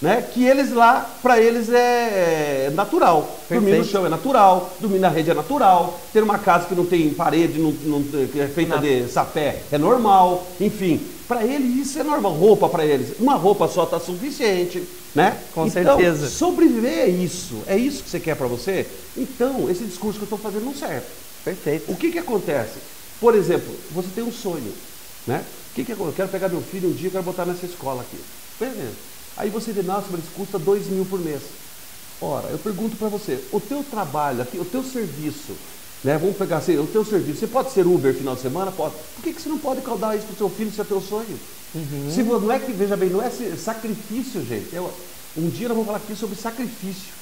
[0.00, 0.24] né?
[0.32, 3.22] Que eles lá, para eles é, é natural.
[3.48, 3.62] Perfeito.
[3.62, 6.86] Dormir no chão é natural, dormir na rede é natural, ter uma casa que não
[6.86, 11.00] tem parede, não, não que é feita de sapé é normal, enfim.
[11.26, 12.32] Para eles isso é normal.
[12.32, 14.82] Roupa para eles, uma roupa só está suficiente,
[15.14, 15.36] né?
[15.54, 16.28] Com então, certeza.
[16.28, 17.62] Sobreviver é isso.
[17.66, 18.86] É isso que você quer para você?
[19.16, 21.06] Então, esse discurso que eu estou fazendo não serve.
[21.44, 21.90] Perfeito.
[21.90, 22.78] O que que acontece?
[23.20, 24.72] Por exemplo, você tem um sonho,
[25.26, 25.44] né?
[25.70, 28.18] O que que eu quero pegar meu filho um dia, quero botar nessa escola aqui.
[28.58, 28.94] Beleza.
[29.36, 31.42] Aí você vê, nossa, mas custa 2 mil por mês.
[32.20, 35.52] Ora, eu pergunto para você, o teu trabalho aqui, o teu serviço,
[36.02, 36.18] né?
[36.18, 38.72] Vamos pegar assim, o teu serviço, você pode ser Uber final de semana?
[38.72, 38.94] Pode.
[39.14, 41.00] Por que, que você não pode caudar isso para o seu filho se é teu
[41.00, 41.38] sonho?
[41.74, 42.10] Uhum.
[42.10, 44.68] Se, não é que, veja bem, não é sacrifício, gente.
[44.72, 44.90] Eu,
[45.36, 47.18] um dia nós vamos falar aqui sobre sacrifício.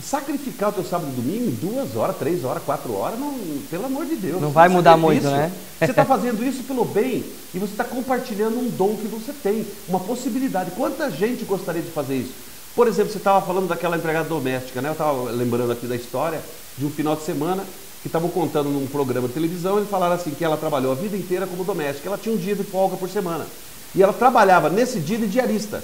[0.00, 3.36] Sacrificar o teu sábado e domingo em duas horas, três horas, quatro horas, não,
[3.68, 4.40] pelo amor de Deus.
[4.40, 5.50] Não vai mudar muito, né?
[5.80, 9.64] Você está fazendo isso pelo bem e você está compartilhando um dom que você tem,
[9.88, 10.72] uma possibilidade.
[10.72, 12.32] Quanta gente gostaria de fazer isso?
[12.74, 14.88] Por exemplo, você estava falando daquela empregada doméstica, né?
[14.88, 16.40] Eu estava lembrando aqui da história
[16.76, 17.64] de um final de semana
[18.02, 21.16] que estavam contando num programa de televisão, eles falaram assim que ela trabalhou a vida
[21.16, 23.46] inteira como doméstica, ela tinha um dia de folga por semana.
[23.94, 25.80] E ela trabalhava nesse dia de diarista.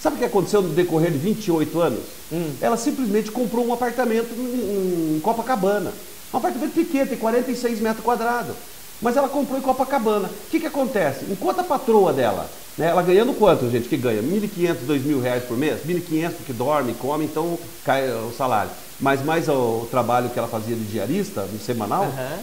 [0.00, 2.00] Sabe o que aconteceu no decorrer de 28 anos?
[2.32, 2.50] Hum.
[2.60, 5.92] Ela simplesmente comprou um apartamento em, Copacabana.
[6.34, 8.56] Um apartamento pequeno, tem 46 metros quadrados.
[9.02, 10.28] Mas ela comprou em Copacabana.
[10.28, 11.26] O que, que acontece?
[11.28, 14.22] Enquanto a patroa dela, né, ela ganhando quanto, gente, que ganha?
[14.22, 15.80] 1.500, 2.000 reais por mês?
[15.84, 18.70] 1.500 porque dorme, come, então cai o salário.
[19.00, 22.38] Mas mais o, o trabalho que ela fazia de diarista, no semanal, uhum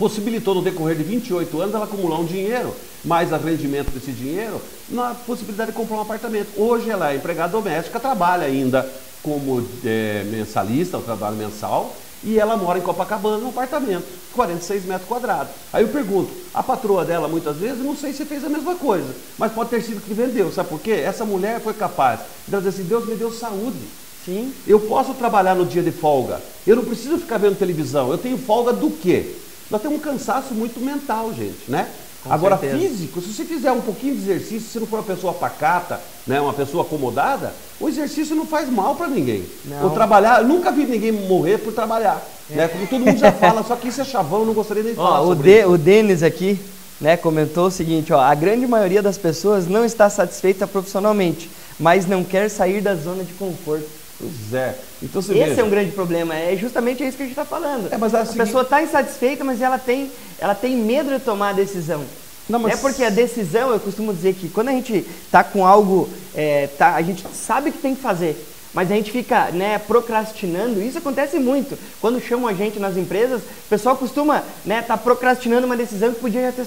[0.00, 2.74] possibilitou no decorrer de 28 anos ela acumular um dinheiro,
[3.04, 6.48] mais arrendimento desse dinheiro, na possibilidade de comprar um apartamento.
[6.56, 8.90] Hoje ela é empregada doméstica, trabalha ainda
[9.22, 15.08] como é, mensalista, o trabalho mensal, e ela mora em Copacabana, num apartamento, 46 metros
[15.08, 15.52] quadrados.
[15.72, 19.14] Aí eu pergunto, a patroa dela muitas vezes, não sei se fez a mesma coisa,
[19.38, 20.92] mas pode ter sido que vendeu, sabe por quê?
[20.92, 23.78] Essa mulher foi capaz de dizer assim, Deus me deu saúde.
[24.24, 24.52] Sim.
[24.66, 26.42] Eu posso trabalhar no dia de folga.
[26.66, 28.10] Eu não preciso ficar vendo televisão.
[28.10, 29.36] Eu tenho folga do quê?
[29.70, 31.88] Nós temos um cansaço muito mental, gente, né?
[32.22, 32.78] Com Agora, certeza.
[32.78, 36.38] físico, se você fizer um pouquinho de exercício, se não for uma pessoa pacata, né,
[36.38, 39.44] uma pessoa acomodada, o exercício não faz mal para ninguém.
[39.64, 39.84] Não.
[39.84, 42.22] Eu trabalhar, nunca vi ninguém morrer por trabalhar.
[42.50, 42.56] É.
[42.56, 42.68] Né?
[42.68, 44.96] Como todo mundo já fala, só que isso é chavão, eu não gostaria nem de
[44.96, 46.60] falar ó, o de, O Denis aqui
[47.00, 52.06] né, comentou o seguinte, ó, a grande maioria das pessoas não está satisfeita profissionalmente, mas
[52.06, 53.99] não quer sair da zona de conforto.
[54.20, 54.78] Pois é.
[55.02, 55.60] Então, Esse veja.
[55.60, 57.90] é um grande problema, é justamente isso que a gente está falando.
[57.90, 58.44] É, mas a, a seguinte...
[58.44, 62.04] pessoa está insatisfeita, mas ela tem, ela tem medo de tomar a decisão.
[62.48, 62.74] Não, mas...
[62.74, 66.66] É porque a decisão, eu costumo dizer que quando a gente está com algo, é,
[66.66, 68.36] tá, a gente sabe que tem que fazer,
[68.74, 71.78] mas a gente fica né, procrastinando, isso acontece muito.
[72.00, 76.12] Quando chamam a gente nas empresas, o pessoal costuma estar né, tá procrastinando uma decisão
[76.12, 76.66] que podia ter,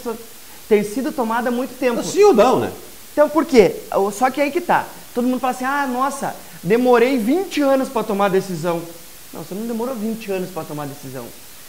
[0.68, 2.04] ter sido tomada há muito tempo.
[2.04, 2.72] Sim ou não, né?
[3.12, 3.76] Então por quê?
[4.18, 4.88] Só que aí que tá.
[5.14, 8.82] Todo mundo fala assim, ah, nossa, demorei 20 anos para tomar decisão.
[9.34, 11.26] Não, você não demorou 20 anos para tomar decisão.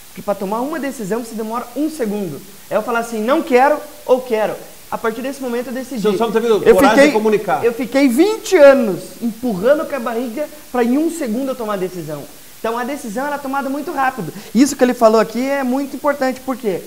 [0.09, 2.40] Porque para tomar uma decisão você demora um segundo.
[2.70, 4.54] É eu falar assim, não quero ou quero.
[4.90, 6.00] A partir desse momento eu decidi.
[6.00, 7.64] Você só teve eu fiquei, de comunicar.
[7.64, 11.78] Eu fiquei 20 anos empurrando com a barriga para em um segundo eu tomar a
[11.78, 12.22] decisão.
[12.61, 14.33] Então a decisão era tomada muito rápido.
[14.54, 16.80] Isso que ele falou aqui é muito importante, porque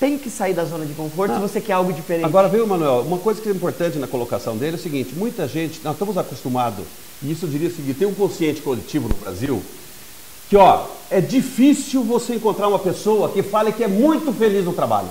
[0.00, 2.24] tem que sair da zona de conforto se você quer algo diferente.
[2.24, 5.46] Agora, viu, Manuel, uma coisa que é importante na colocação dele é o seguinte: muita
[5.46, 6.86] gente, nós estamos acostumados,
[7.22, 9.62] e isso eu diria o seguinte: tem um consciente coletivo no Brasil
[10.48, 14.72] que, ó, é difícil você encontrar uma pessoa que fale que é muito feliz no
[14.72, 15.08] trabalho.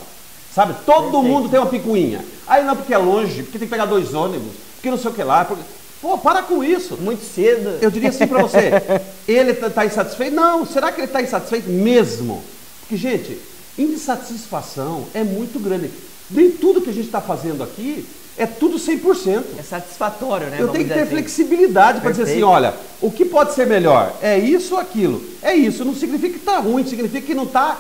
[0.54, 0.76] Sabe?
[0.86, 1.24] Todo Perfeito.
[1.24, 2.26] mundo tem uma picuinha.
[2.46, 5.14] Aí não, porque é longe, porque tem que pegar dois ônibus, porque não sei o
[5.14, 5.46] que lá.
[5.46, 5.64] Porque...
[6.02, 6.98] Pô, para com isso.
[6.98, 7.78] Muito cedo.
[7.82, 8.72] Eu diria assim para você:
[9.26, 10.36] ele está tá insatisfeito?
[10.36, 12.44] Não, será que ele está insatisfeito mesmo?
[12.82, 13.40] Porque, gente,
[13.80, 15.90] insatisfação é muito grande.
[16.30, 18.06] Nem tudo que a gente está fazendo aqui
[18.38, 19.44] é tudo 100%.
[19.58, 20.58] É satisfatório, né?
[20.60, 21.12] Eu tenho que ter assim.
[21.12, 24.16] flexibilidade para dizer assim, olha, o que pode ser melhor?
[24.22, 25.22] É isso ou aquilo?
[25.42, 27.78] É isso, não significa que está ruim, significa que não está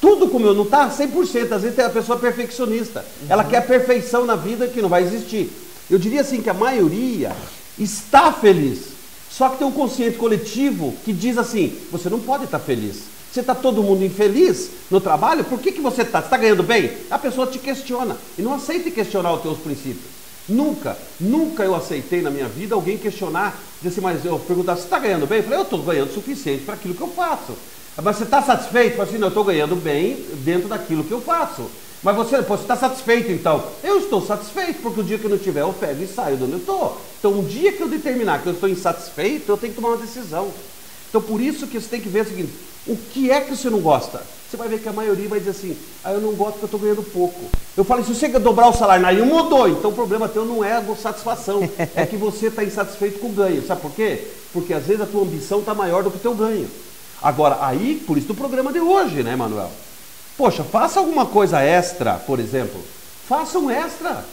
[0.00, 1.52] tudo como eu, não está 100%.
[1.52, 3.00] Às vezes tem a pessoa perfeccionista.
[3.00, 3.26] Uhum.
[3.28, 5.50] Ela quer a perfeição na vida que não vai existir.
[5.88, 7.32] Eu diria assim que a maioria
[7.78, 8.96] está feliz.
[9.30, 13.15] Só que tem um consciente coletivo que diz assim, você não pode estar tá feliz.
[13.36, 15.44] Você está todo mundo infeliz no trabalho?
[15.44, 16.20] Por que, que você está?
[16.20, 16.90] Você está ganhando bem?
[17.10, 20.06] A pessoa te questiona e não aceita questionar os teus princípios.
[20.48, 24.84] Nunca, nunca eu aceitei na minha vida alguém questionar, dizer assim, mas eu perguntar, você
[24.84, 25.40] está ganhando bem?
[25.40, 27.52] Eu falei, eu estou ganhando o suficiente para aquilo que eu faço.
[28.02, 28.92] Mas você está satisfeito?
[28.92, 31.70] Eu falei assim, não, eu estou ganhando bem dentro daquilo que eu faço.
[32.02, 33.66] Mas você, você está satisfeito então?
[33.84, 36.44] Eu estou satisfeito, porque o dia que eu não tiver, eu pego e saio de
[36.44, 36.98] onde eu estou.
[37.18, 40.02] Então, um dia que eu determinar que eu estou insatisfeito, eu tenho que tomar uma
[40.02, 40.50] decisão.
[41.10, 42.52] Então, por isso que você tem que ver o seguinte:
[42.86, 44.22] o que é que você não gosta?
[44.48, 46.66] Você vai ver que a maioria vai dizer assim: ah, eu não gosto porque eu
[46.66, 47.40] estou ganhando pouco.
[47.76, 49.68] Eu falei: se você quer dobrar o salário, aí mudou.
[49.68, 53.32] Então, o problema teu não é a satisfação, é que você está insatisfeito com o
[53.32, 53.66] ganho.
[53.66, 54.28] Sabe por quê?
[54.52, 56.68] Porque às vezes a tua ambição está maior do que o teu ganho.
[57.20, 59.70] Agora, aí, por isso do programa de hoje, né, Manuel?
[60.36, 62.80] Poxa, faça alguma coisa extra, por exemplo.
[63.26, 64.24] Faça um extra.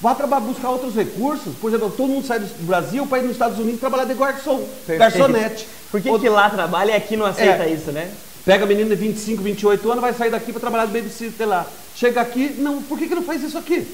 [0.00, 1.54] Vá trabalhar, buscar outros recursos.
[1.60, 4.64] Por exemplo, todo mundo sai do Brasil para ir nos Estados Unidos trabalhar de garçom,
[4.88, 5.68] garçonete.
[5.90, 7.72] Por que, que lá trabalha e aqui não aceita é.
[7.72, 8.10] isso, né?
[8.44, 11.66] Pega menino de 25, 28 anos, vai sair daqui para trabalhar de babysitter lá.
[11.94, 13.86] Chega aqui, não, por que, que não faz isso aqui?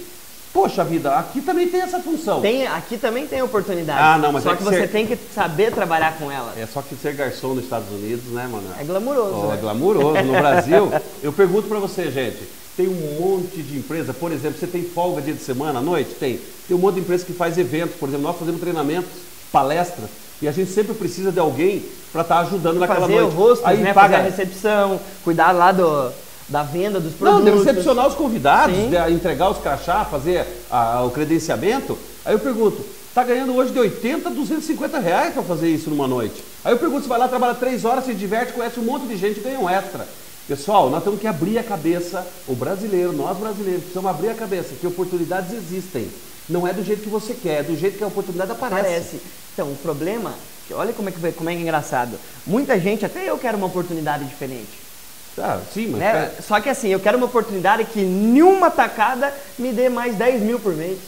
[0.52, 2.40] Poxa vida, aqui também tem essa função.
[2.40, 4.00] Tem, aqui também tem oportunidade.
[4.00, 4.88] Ah, não, mas só é que, que, você ser...
[4.88, 6.54] tem que saber trabalhar com ela.
[6.56, 8.66] É só que ser garçom nos Estados Unidos, né, mano?
[8.80, 9.34] É glamuroso.
[9.34, 9.54] Oh, né?
[9.54, 10.22] É glamuroso.
[10.22, 10.90] No Brasil,
[11.22, 12.38] eu pergunto para você, gente,
[12.74, 16.14] tem um monte de empresa, por exemplo, você tem folga dia de semana à noite?
[16.14, 16.40] Tem.
[16.66, 19.10] Tem um monte de empresa que faz eventos, por exemplo, nós fazemos treinamentos,
[19.52, 20.08] palestras,
[20.40, 23.30] e a gente sempre precisa de alguém para estar tá ajudando naquela fazer noite.
[23.30, 23.92] Fazer o rosto, Aí né?
[23.92, 24.16] paga...
[24.16, 26.12] fazer a recepção, cuidar lá do
[26.48, 27.44] da venda dos produtos.
[27.44, 31.98] Não, de recepcionar os convidados, de entregar os crachá, fazer a, o credenciamento.
[32.24, 36.06] Aí eu pergunto, está ganhando hoje de 80 a 250 reais para fazer isso numa
[36.06, 36.44] noite.
[36.64, 39.16] Aí eu pergunto, você vai lá, trabalha três horas, se diverte, conhece um monte de
[39.16, 40.06] gente e ganha um extra.
[40.46, 44.74] Pessoal, nós temos que abrir a cabeça, o brasileiro, nós brasileiros, precisamos abrir a cabeça,
[44.80, 46.08] que oportunidades existem.
[46.48, 48.80] Não é do jeito que você quer, é do jeito que a oportunidade aparece.
[48.80, 49.20] aparece.
[49.52, 50.34] Então, o problema,
[50.72, 52.18] olha como é, que, como é é engraçado.
[52.46, 54.86] Muita gente, até eu quero uma oportunidade diferente.
[55.38, 56.00] Ah, sim, mas.
[56.00, 56.30] Né?
[56.40, 60.58] Só que assim, eu quero uma oportunidade que nenhuma tacada me dê mais 10 mil
[60.58, 60.98] por mês.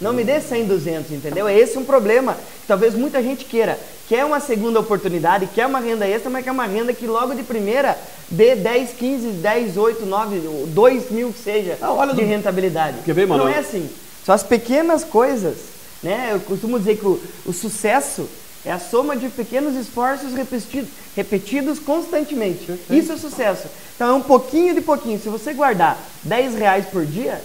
[0.00, 1.46] Não me dê 100, 200, entendeu?
[1.46, 3.78] É esse um problema que talvez muita gente queira.
[4.08, 7.42] Quer uma segunda oportunidade, quer uma renda extra, mas quer uma renda que logo de
[7.42, 7.98] primeira
[8.30, 12.22] dê 10, 15, 10, 8, 9, 2 mil que seja ah, de do...
[12.22, 12.98] rentabilidade.
[13.04, 13.44] Quer ver, mano?
[13.44, 13.90] Não é assim.
[14.26, 15.56] São as pequenas coisas.
[16.02, 16.30] Né?
[16.32, 18.28] Eu costumo dizer que o, o sucesso
[18.64, 22.66] é a soma de pequenos esforços repetidos, repetidos constantemente.
[22.66, 22.92] Perfeito.
[22.92, 23.68] Isso é sucesso.
[23.94, 25.20] Então é um pouquinho de pouquinho.
[25.20, 27.40] Se você guardar 10 reais por dia,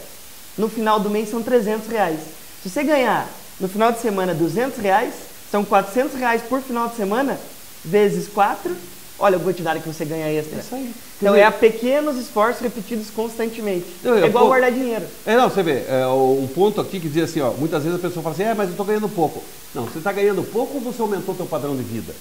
[0.58, 2.20] no final do mês são 300 reais.
[2.63, 5.13] Se você ganhar no final de semana 200 reais,
[5.52, 7.39] são 400 reais por final de semana,
[7.86, 8.76] vezes 4,
[9.21, 10.57] olha a quantidade que você ganha extra.
[10.57, 10.93] É isso aí.
[11.17, 13.86] Então é a pequenos esforços repetidos constantemente.
[14.03, 15.05] Eu, eu, é igual pô, guardar dinheiro.
[15.25, 18.01] É, não, você vê, é, um ponto aqui que diz assim, ó, muitas vezes a
[18.01, 19.43] pessoa fala assim, é, mas eu estou ganhando pouco.
[19.73, 22.13] Não, você está ganhando pouco ou você aumentou seu padrão de vida?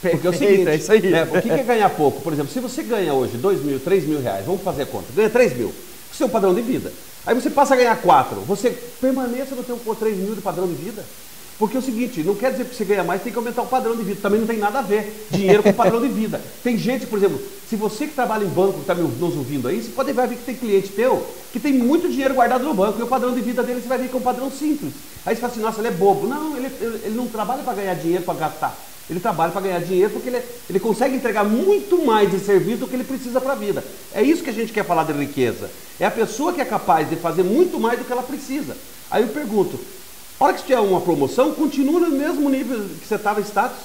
[0.00, 1.12] Porque é o seguinte, é isso aí.
[1.12, 2.20] É, o que é ganhar pouco?
[2.20, 5.06] Por exemplo, se você ganha hoje 2 mil, 3 mil reais, vamos fazer a conta,
[5.14, 5.74] ganha 3 mil,
[6.12, 6.92] seu padrão de vida.
[7.26, 10.74] Aí você passa a ganhar 4, você permaneça no seu 3 mil de padrão de
[10.74, 11.04] vida.
[11.58, 13.66] Porque é o seguinte, não quer dizer que você ganha mais, tem que aumentar o
[13.66, 14.20] padrão de vida.
[14.20, 15.26] Também não tem nada a ver.
[15.30, 16.40] Dinheiro com padrão de vida.
[16.62, 19.90] Tem gente, por exemplo, se você que trabalha em banco, está nos ouvindo aí, você
[19.90, 23.06] pode ver que tem cliente teu que tem muito dinheiro guardado no banco e o
[23.06, 24.92] padrão de vida dele você vai ver que é um padrão simples.
[25.24, 26.26] Aí você fala assim, nossa, ele é bobo.
[26.26, 28.76] Não, ele, ele não trabalha para ganhar dinheiro para gastar.
[29.08, 32.88] Ele trabalha para ganhar dinheiro porque ele, ele consegue entregar muito mais de serviço do
[32.88, 33.84] que ele precisa para a vida.
[34.12, 35.70] É isso que a gente quer falar de riqueza.
[36.00, 38.76] É a pessoa que é capaz de fazer muito mais do que ela precisa.
[39.08, 39.78] Aí eu pergunto,
[40.38, 43.78] a hora que tiver uma promoção, continua no mesmo nível que você estava status.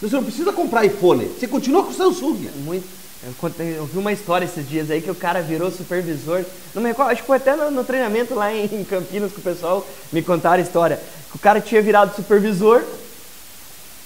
[0.00, 2.50] Você não precisa comprar iPhone, você continua com o Samsung.
[2.64, 2.86] Muito.
[3.24, 6.44] Eu, eu, vi uma história esses dias aí que o cara virou supervisor.
[6.74, 9.38] Não me recordo, acho que foi até no, no treinamento lá em, em, Campinas que
[9.38, 11.00] o pessoal me contaram a história.
[11.30, 12.82] Que o cara tinha virado supervisor,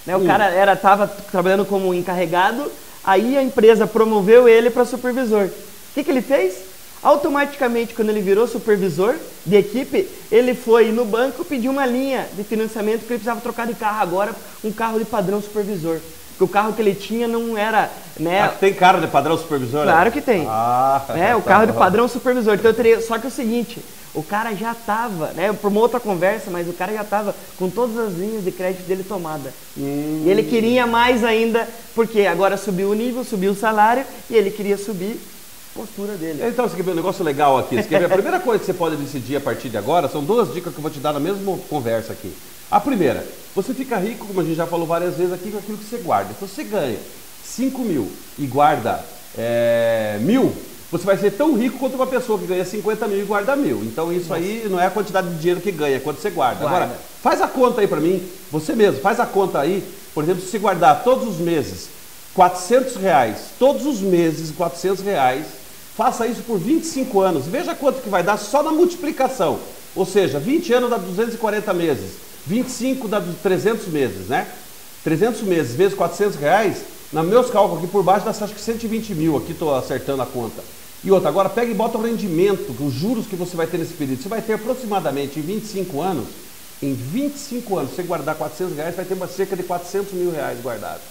[0.05, 0.15] né?
[0.15, 0.25] O hum.
[0.25, 2.71] cara era estava trabalhando como encarregado,
[3.03, 5.47] aí a empresa promoveu ele para supervisor.
[5.47, 6.68] O que, que ele fez?
[7.01, 12.43] Automaticamente, quando ele virou supervisor de equipe, ele foi no banco pedir uma linha de
[12.43, 15.99] financiamento que ele precisava trocar de carro agora, um carro de padrão supervisor.
[16.31, 17.89] Porque o carro que ele tinha não era.
[18.17, 18.41] Né...
[18.41, 19.83] Ah, tem carro de padrão supervisor?
[19.83, 20.45] Claro que tem.
[20.47, 21.35] Ah, né?
[21.35, 22.55] O carro tá de padrão supervisor.
[22.55, 23.01] Então eu teria.
[23.01, 23.81] Só que é o seguinte,
[24.13, 25.53] o cara já estava, né?
[25.53, 28.87] Por uma outra conversa, mas o cara já estava com todas as linhas de crédito
[28.87, 29.53] dele tomada.
[29.77, 30.23] Hum.
[30.25, 34.49] E ele queria mais ainda, porque agora subiu o nível, subiu o salário, e ele
[34.49, 35.19] queria subir
[35.79, 36.45] postura dele.
[36.45, 37.75] Então, você quer ver um negócio legal aqui?
[37.75, 40.21] Você quer ver a primeira coisa que você pode decidir a partir de agora são
[40.21, 42.33] duas dicas que eu vou te dar na mesma conversa aqui.
[42.69, 45.77] A primeira, você fica rico, como a gente já falou várias vezes aqui, com aquilo
[45.77, 46.31] que você guarda.
[46.35, 46.99] Então, você ganha
[47.45, 49.03] 5 mil e guarda
[49.37, 50.53] é, mil,
[50.91, 53.81] você vai ser tão rico quanto uma pessoa que ganha 50 mil e guarda mil.
[53.83, 54.41] Então, isso Nossa.
[54.41, 56.61] aí não é a quantidade de dinheiro que ganha, é quanto você guarda.
[56.61, 56.75] guarda.
[56.75, 59.81] Agora, faz a conta aí para mim, você mesmo, faz a conta aí.
[60.13, 61.87] Por exemplo, se você guardar todos os meses
[62.33, 65.58] 400 reais, todos os meses 400 reais,
[65.99, 67.45] Faça isso por 25 anos.
[67.45, 69.59] Veja quanto que vai dar só na multiplicação.
[69.93, 72.11] Ou seja, 20 anos dá 240 meses,
[72.47, 74.47] 25 dá 300 meses, né?
[75.03, 76.77] 300 meses vezes 400 reais,
[77.11, 80.25] nos meus cálculos aqui por baixo dá acho que 120 mil, aqui estou acertando a
[80.25, 80.63] conta.
[81.03, 83.91] E outra, agora pega e bota o rendimento, os juros que você vai ter nesse
[83.91, 84.23] período.
[84.23, 86.29] Você vai ter aproximadamente em 25 anos,
[86.81, 90.61] em 25 anos, você guardar 400 reais, vai ter uma cerca de 400 mil reais
[90.63, 91.03] guardados.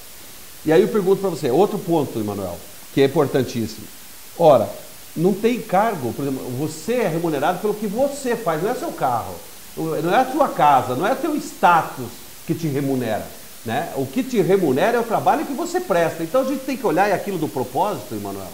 [0.65, 2.59] E aí eu pergunto para você, outro ponto, Emanuel,
[2.95, 3.98] que é importantíssimo.
[4.39, 4.69] Ora,
[5.17, 8.93] não tem cargo, por exemplo, você é remunerado pelo que você faz, não é seu
[8.93, 9.35] carro,
[9.77, 12.07] não é a sua casa, não é teu status
[12.47, 13.27] que te remunera.
[13.65, 13.93] Né?
[13.97, 16.23] O que te remunera é o trabalho que você presta.
[16.23, 18.51] Então a gente tem que olhar aquilo do propósito, Emanuel.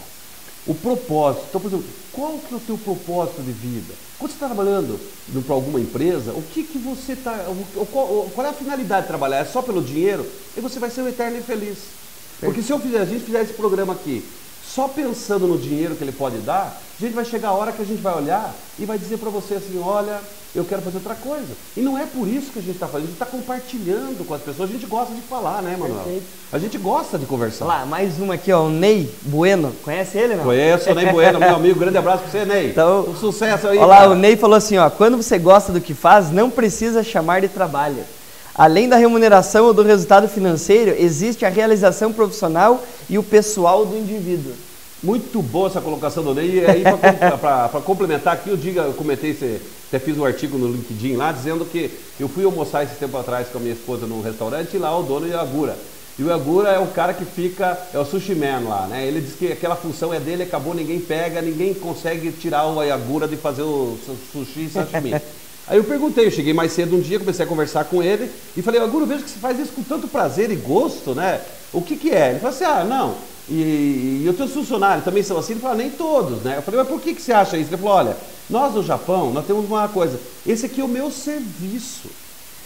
[0.65, 1.45] O propósito.
[1.47, 3.93] Então, por exemplo, qual que é o teu propósito de vida?
[4.17, 4.99] Quando você está trabalhando
[5.45, 7.37] para alguma empresa, o que, que você está.
[7.91, 9.37] Qual, qual, é a finalidade de trabalhar?
[9.37, 10.25] É só pelo dinheiro?
[10.57, 11.77] E você vai ser um eterno infeliz.
[12.39, 14.25] Porque se eu fizer, a gente fizer esse programa aqui
[14.75, 17.81] só pensando no dinheiro que ele pode dar, a gente vai chegar a hora que
[17.81, 20.19] a gente vai olhar e vai dizer para você assim, olha,
[20.53, 21.47] eu quero fazer outra coisa.
[21.77, 24.33] E não é por isso que a gente está fazendo, a gente está compartilhando com
[24.33, 26.21] as pessoas, a gente gosta de falar, né, Manuel?
[26.51, 27.63] A gente gosta de conversar.
[27.63, 29.71] Lá, mais uma aqui, ó, o Ney Bueno.
[29.81, 30.43] Conhece ele, não?
[30.43, 31.79] Conheço o Ney Bueno, meu amigo.
[31.79, 32.71] Grande abraço para você, Ney.
[32.71, 33.77] Então, um sucesso aí.
[33.77, 34.09] Olá, cara.
[34.09, 37.47] o Ney falou assim, ó, quando você gosta do que faz, não precisa chamar de
[37.47, 38.03] trabalho.
[38.57, 43.97] Além da remuneração ou do resultado financeiro, existe a realização profissional e o pessoal do
[43.97, 44.53] indivíduo.
[45.03, 46.59] Muito boa essa colocação do Ney.
[46.59, 46.83] E aí,
[47.41, 49.37] para complementar aqui, eu, diga, eu comentei,
[49.89, 53.49] até fiz um artigo no LinkedIn lá, dizendo que eu fui almoçar esse tempo atrás
[53.49, 55.77] com a minha esposa num restaurante e lá o dono é o Agura.
[56.17, 59.05] E o Agura é o cara que fica, é o sushi man lá, né?
[59.05, 63.27] Ele diz que aquela função é dele, acabou, ninguém pega, ninguém consegue tirar o Agura
[63.27, 63.97] de fazer o
[64.31, 65.13] sushi e sashimi.
[65.67, 68.61] Aí eu perguntei, eu cheguei mais cedo um dia, comecei a conversar com ele e
[68.61, 71.41] falei, Aguro, vejo que você faz isso com tanto prazer e gosto, né?
[71.73, 72.29] O que que é?
[72.29, 73.15] Ele falou assim, ah, não,
[73.49, 75.53] e, e os teus funcionários também são assim?
[75.53, 76.57] Ele falou, nem todos, né?
[76.57, 77.69] Eu falei, mas por que, que você acha isso?
[77.69, 78.17] Ele falou, olha,
[78.49, 82.09] nós no Japão, nós temos uma coisa, esse aqui é o meu serviço.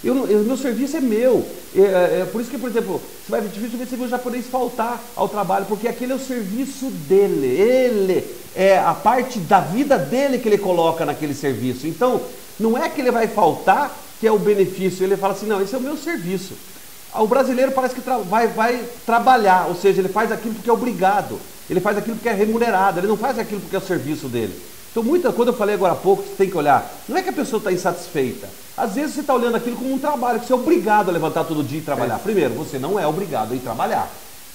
[0.04, 1.46] Eu, o meu serviço é meu.
[1.76, 5.02] É, é, é, por isso que, por exemplo, você vai dificilmente ver o japonês faltar
[5.16, 7.48] ao trabalho, porque aquele é o serviço dele.
[7.48, 11.86] Ele é a parte da vida dele que ele coloca naquele serviço.
[11.86, 12.22] Então,
[12.60, 15.04] não é que ele vai faltar, que é o benefício.
[15.04, 16.54] Ele fala assim, não, esse é o meu serviço.
[17.16, 21.40] O brasileiro parece que vai, vai trabalhar, ou seja, ele faz aquilo porque é obrigado,
[21.68, 24.54] ele faz aquilo porque é remunerado, ele não faz aquilo porque é o serviço dele.
[24.92, 27.30] Então, muita, quando eu falei agora há pouco, você tem que olhar, não é que
[27.30, 28.48] a pessoa está insatisfeita.
[28.78, 31.44] Às vezes você está olhando aquilo como um trabalho, que você é obrigado a levantar
[31.44, 32.16] todo dia e trabalhar.
[32.16, 32.20] É.
[32.20, 34.10] Primeiro, você não é obrigado a ir trabalhar.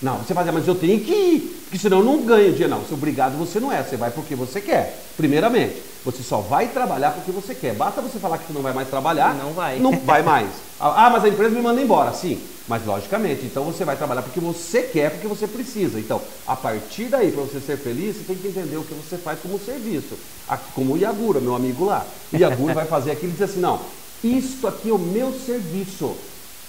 [0.04, 2.68] Não, você dizer, mas eu tenho que ir, porque senão eu não ganho dia.
[2.68, 5.82] Não, você é obrigado você não é, você vai porque você quer, primeiramente.
[6.04, 7.72] Você só vai trabalhar porque você quer.
[7.74, 9.34] Basta você falar que você não vai mais trabalhar.
[9.34, 9.78] Não vai.
[9.78, 10.50] Não vai mais.
[10.78, 12.12] Ah, mas a empresa me manda embora.
[12.12, 12.38] Sim,
[12.68, 13.46] mas logicamente.
[13.46, 15.98] Então você vai trabalhar porque você quer, porque você precisa.
[15.98, 19.16] Então, a partir daí, para você ser feliz, você tem que entender o que você
[19.16, 20.18] faz como serviço.
[20.46, 22.04] Aqui, como o Iagura, meu amigo lá.
[22.30, 23.80] O Iagura vai fazer aquilo e dizer assim: não,
[24.22, 26.14] isto aqui é o meu serviço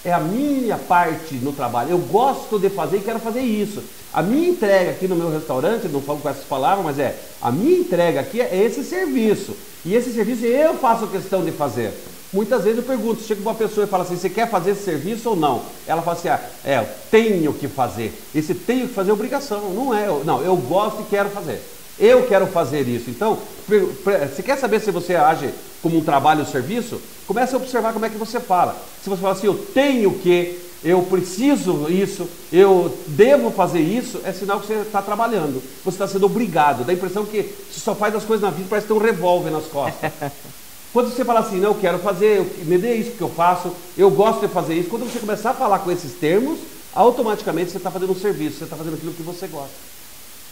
[0.06, 1.92] é a minha parte no trabalho.
[1.92, 3.84] Eu gosto de fazer e quero fazer isso.
[4.14, 7.52] A minha entrega aqui no meu restaurante, não falo com essas palavras, mas é a
[7.52, 9.58] minha entrega aqui é esse serviço.
[9.84, 11.92] E esse serviço eu faço questão de fazer.
[12.32, 15.30] Muitas vezes eu pergunto, chega uma pessoa e fala assim, você quer fazer esse serviço
[15.30, 15.64] ou não?
[15.88, 18.14] Ela fala assim, ah, é, eu tenho que fazer.
[18.34, 21.62] Esse tenho que fazer é obrigação, não é, não, eu gosto e quero fazer.
[21.98, 23.10] Eu quero fazer isso.
[23.10, 25.50] Então, você quer saber se você age
[25.86, 27.00] como um trabalho ou serviço?
[27.28, 28.76] Comece a observar como é que você fala.
[29.04, 34.34] Se você fala assim, eu tenho que, eu preciso isso, eu devo fazer isso, é
[34.34, 35.62] sinal que você está trabalhando.
[35.84, 36.84] Você está sendo obrigado.
[36.84, 39.52] Dá a impressão que você só faz as coisas na vida, parece ter um revólver
[39.52, 40.12] nas costas.
[40.92, 43.72] Quando você fala assim, não, eu quero fazer, eu, me dê isso que eu faço,
[43.96, 46.58] eu gosto de fazer isso, quando você começar a falar com esses termos,
[46.96, 49.76] automaticamente você está fazendo um serviço, você está fazendo aquilo que você gosta.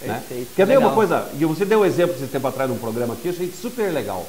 [0.02, 0.22] Né?
[0.54, 1.30] Quer ver uma coisa?
[1.34, 4.28] Você deu um exemplo esse tempo atrás num programa aqui, eu achei super legal.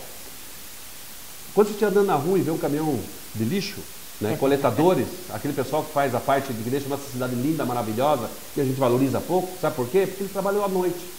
[1.54, 3.84] Quando você estiver andando na rua e vê um caminhão de lixo,
[4.20, 8.60] né, coletadores, aquele pessoal que faz a parte de deixa nossa cidade linda, maravilhosa, e
[8.60, 10.06] a gente valoriza pouco, sabe por quê?
[10.06, 11.14] Porque eles trabalham à noite.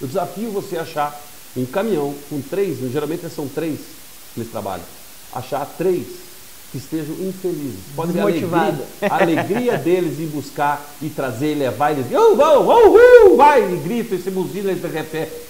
[0.00, 4.00] Eu desafio você achar um caminhão com três, geralmente são três
[4.32, 4.86] que eles trabalham,
[5.30, 6.27] achar três
[6.70, 7.80] que estejam infelizes.
[7.96, 8.74] Pode ser a alegria,
[9.08, 13.76] a alegria deles em buscar e trazer, e levar, eles oh, oh, oh, vai, e
[13.78, 14.82] gritam, e se buzina, eles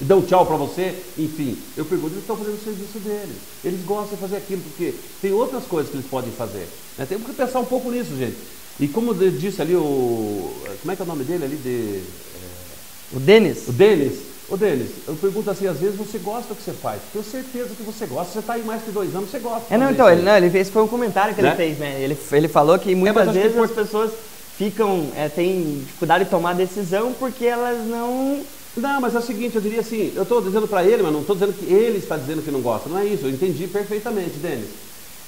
[0.01, 1.59] e dão tchau para você, enfim.
[1.77, 3.37] Eu pergunto, eles estão fazendo o serviço deles.
[3.65, 6.69] Eles gostam de fazer aquilo, porque tem outras coisas que eles podem fazer.
[6.97, 7.07] Né?
[7.07, 8.37] Temos que pensar um pouco nisso, gente.
[8.79, 10.53] E como disse ali o.
[10.81, 11.57] Como é que é o nome dele ali?
[11.57, 13.67] De, é, o Denis.
[13.67, 14.28] O Denis.
[14.51, 17.03] Ô Denis, eu pergunto assim, às vezes você gosta do que você faz.
[17.13, 18.33] Tenho certeza que você gosta.
[18.33, 19.75] Você está aí mais de dois anos, você gosta.
[19.75, 21.49] É, não, então, ele, não, ele fez, foi um comentário que né?
[21.49, 22.01] ele fez, né?
[22.01, 24.11] Ele, ele falou que muitas é, vezes as pessoas
[24.57, 28.43] ficam, é, têm dificuldade de tomar decisão porque elas não
[28.75, 31.21] Não, mas é o seguinte, eu diria assim, eu estou dizendo para ele, mas não
[31.21, 32.89] estou dizendo que ele está dizendo que não gosta.
[32.89, 34.71] Não é isso, eu entendi perfeitamente, Denis.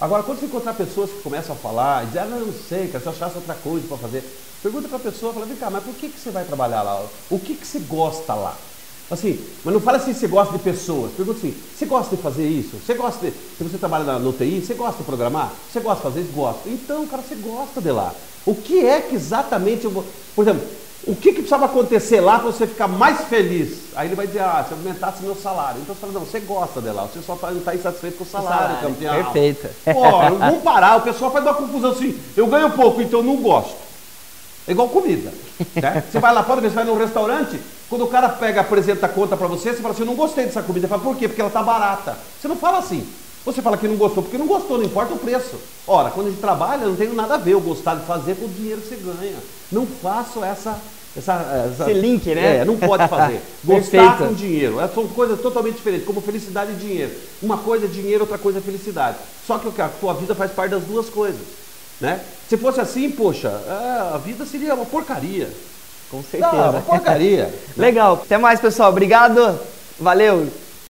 [0.00, 2.88] Agora, quando você encontrar pessoas que começam a falar, e dizer, ah, não, não sei,
[2.88, 4.24] cara, se eu achasse outra coisa para fazer,
[4.62, 7.04] pergunta para a pessoa, fala, vem cá, mas por que, que você vai trabalhar lá?
[7.28, 8.56] O que, que você gosta lá?
[9.10, 11.10] Assim, mas não fala assim, você gosta de pessoas.
[11.12, 12.76] Pergunta assim, você gosta de fazer isso?
[12.76, 13.32] Você gosta de.
[13.32, 15.50] Se você trabalha na, no TI, você gosta de programar?
[15.70, 16.32] Você gosta de fazer isso?
[16.32, 16.68] Gosta.
[16.68, 18.14] Então, cara, você gosta de lá.
[18.46, 20.04] O que é que exatamente eu vou.
[20.36, 20.62] Por exemplo,
[21.06, 23.78] o que, que precisava acontecer lá para você ficar mais feliz?
[23.96, 25.80] Aí ele vai dizer, ah, se aumentasse meu salário.
[25.80, 28.26] Então você fala, não, você gosta de lá, você só não está insatisfeito com o
[28.26, 29.24] salário, o salário campeão.
[29.24, 29.68] Perfeito.
[29.92, 33.74] Pô, vamos parar, o pessoal faz uma confusão assim, eu ganho pouco, então não gosto.
[34.68, 35.32] É igual comida.
[35.74, 36.04] Né?
[36.10, 37.58] Você vai lá fora, você vai num restaurante,
[37.90, 40.46] quando o cara pega, apresenta a conta para você, você fala assim, eu não gostei
[40.46, 40.86] dessa comida.
[40.86, 41.26] Você fala, por quê?
[41.26, 42.16] Porque ela está barata.
[42.40, 43.04] Você não fala assim.
[43.44, 45.56] Você fala que não gostou, porque não gostou, não importa o preço.
[45.88, 48.44] Ora, quando a gente trabalha, não tem nada a ver o gostar de fazer com
[48.44, 49.38] o dinheiro que você ganha.
[49.72, 50.78] Não faço essa.
[51.16, 52.58] essa, essa Esse link, né?
[52.58, 53.42] É, não pode fazer.
[53.64, 54.78] Gostar com dinheiro.
[54.78, 57.12] É, são coisas totalmente diferentes, como felicidade e dinheiro.
[57.42, 59.16] Uma coisa é dinheiro, outra coisa é felicidade.
[59.44, 61.40] Só que a tua vida faz parte das duas coisas.
[62.00, 62.20] Né?
[62.48, 65.50] Se fosse assim, poxa, é, a vida seria uma porcaria.
[66.10, 66.72] Com certeza.
[66.72, 67.52] Não, porcaria.
[67.76, 68.20] Legal.
[68.24, 68.90] Até mais, pessoal.
[68.90, 69.58] Obrigado.
[69.98, 70.48] Valeu.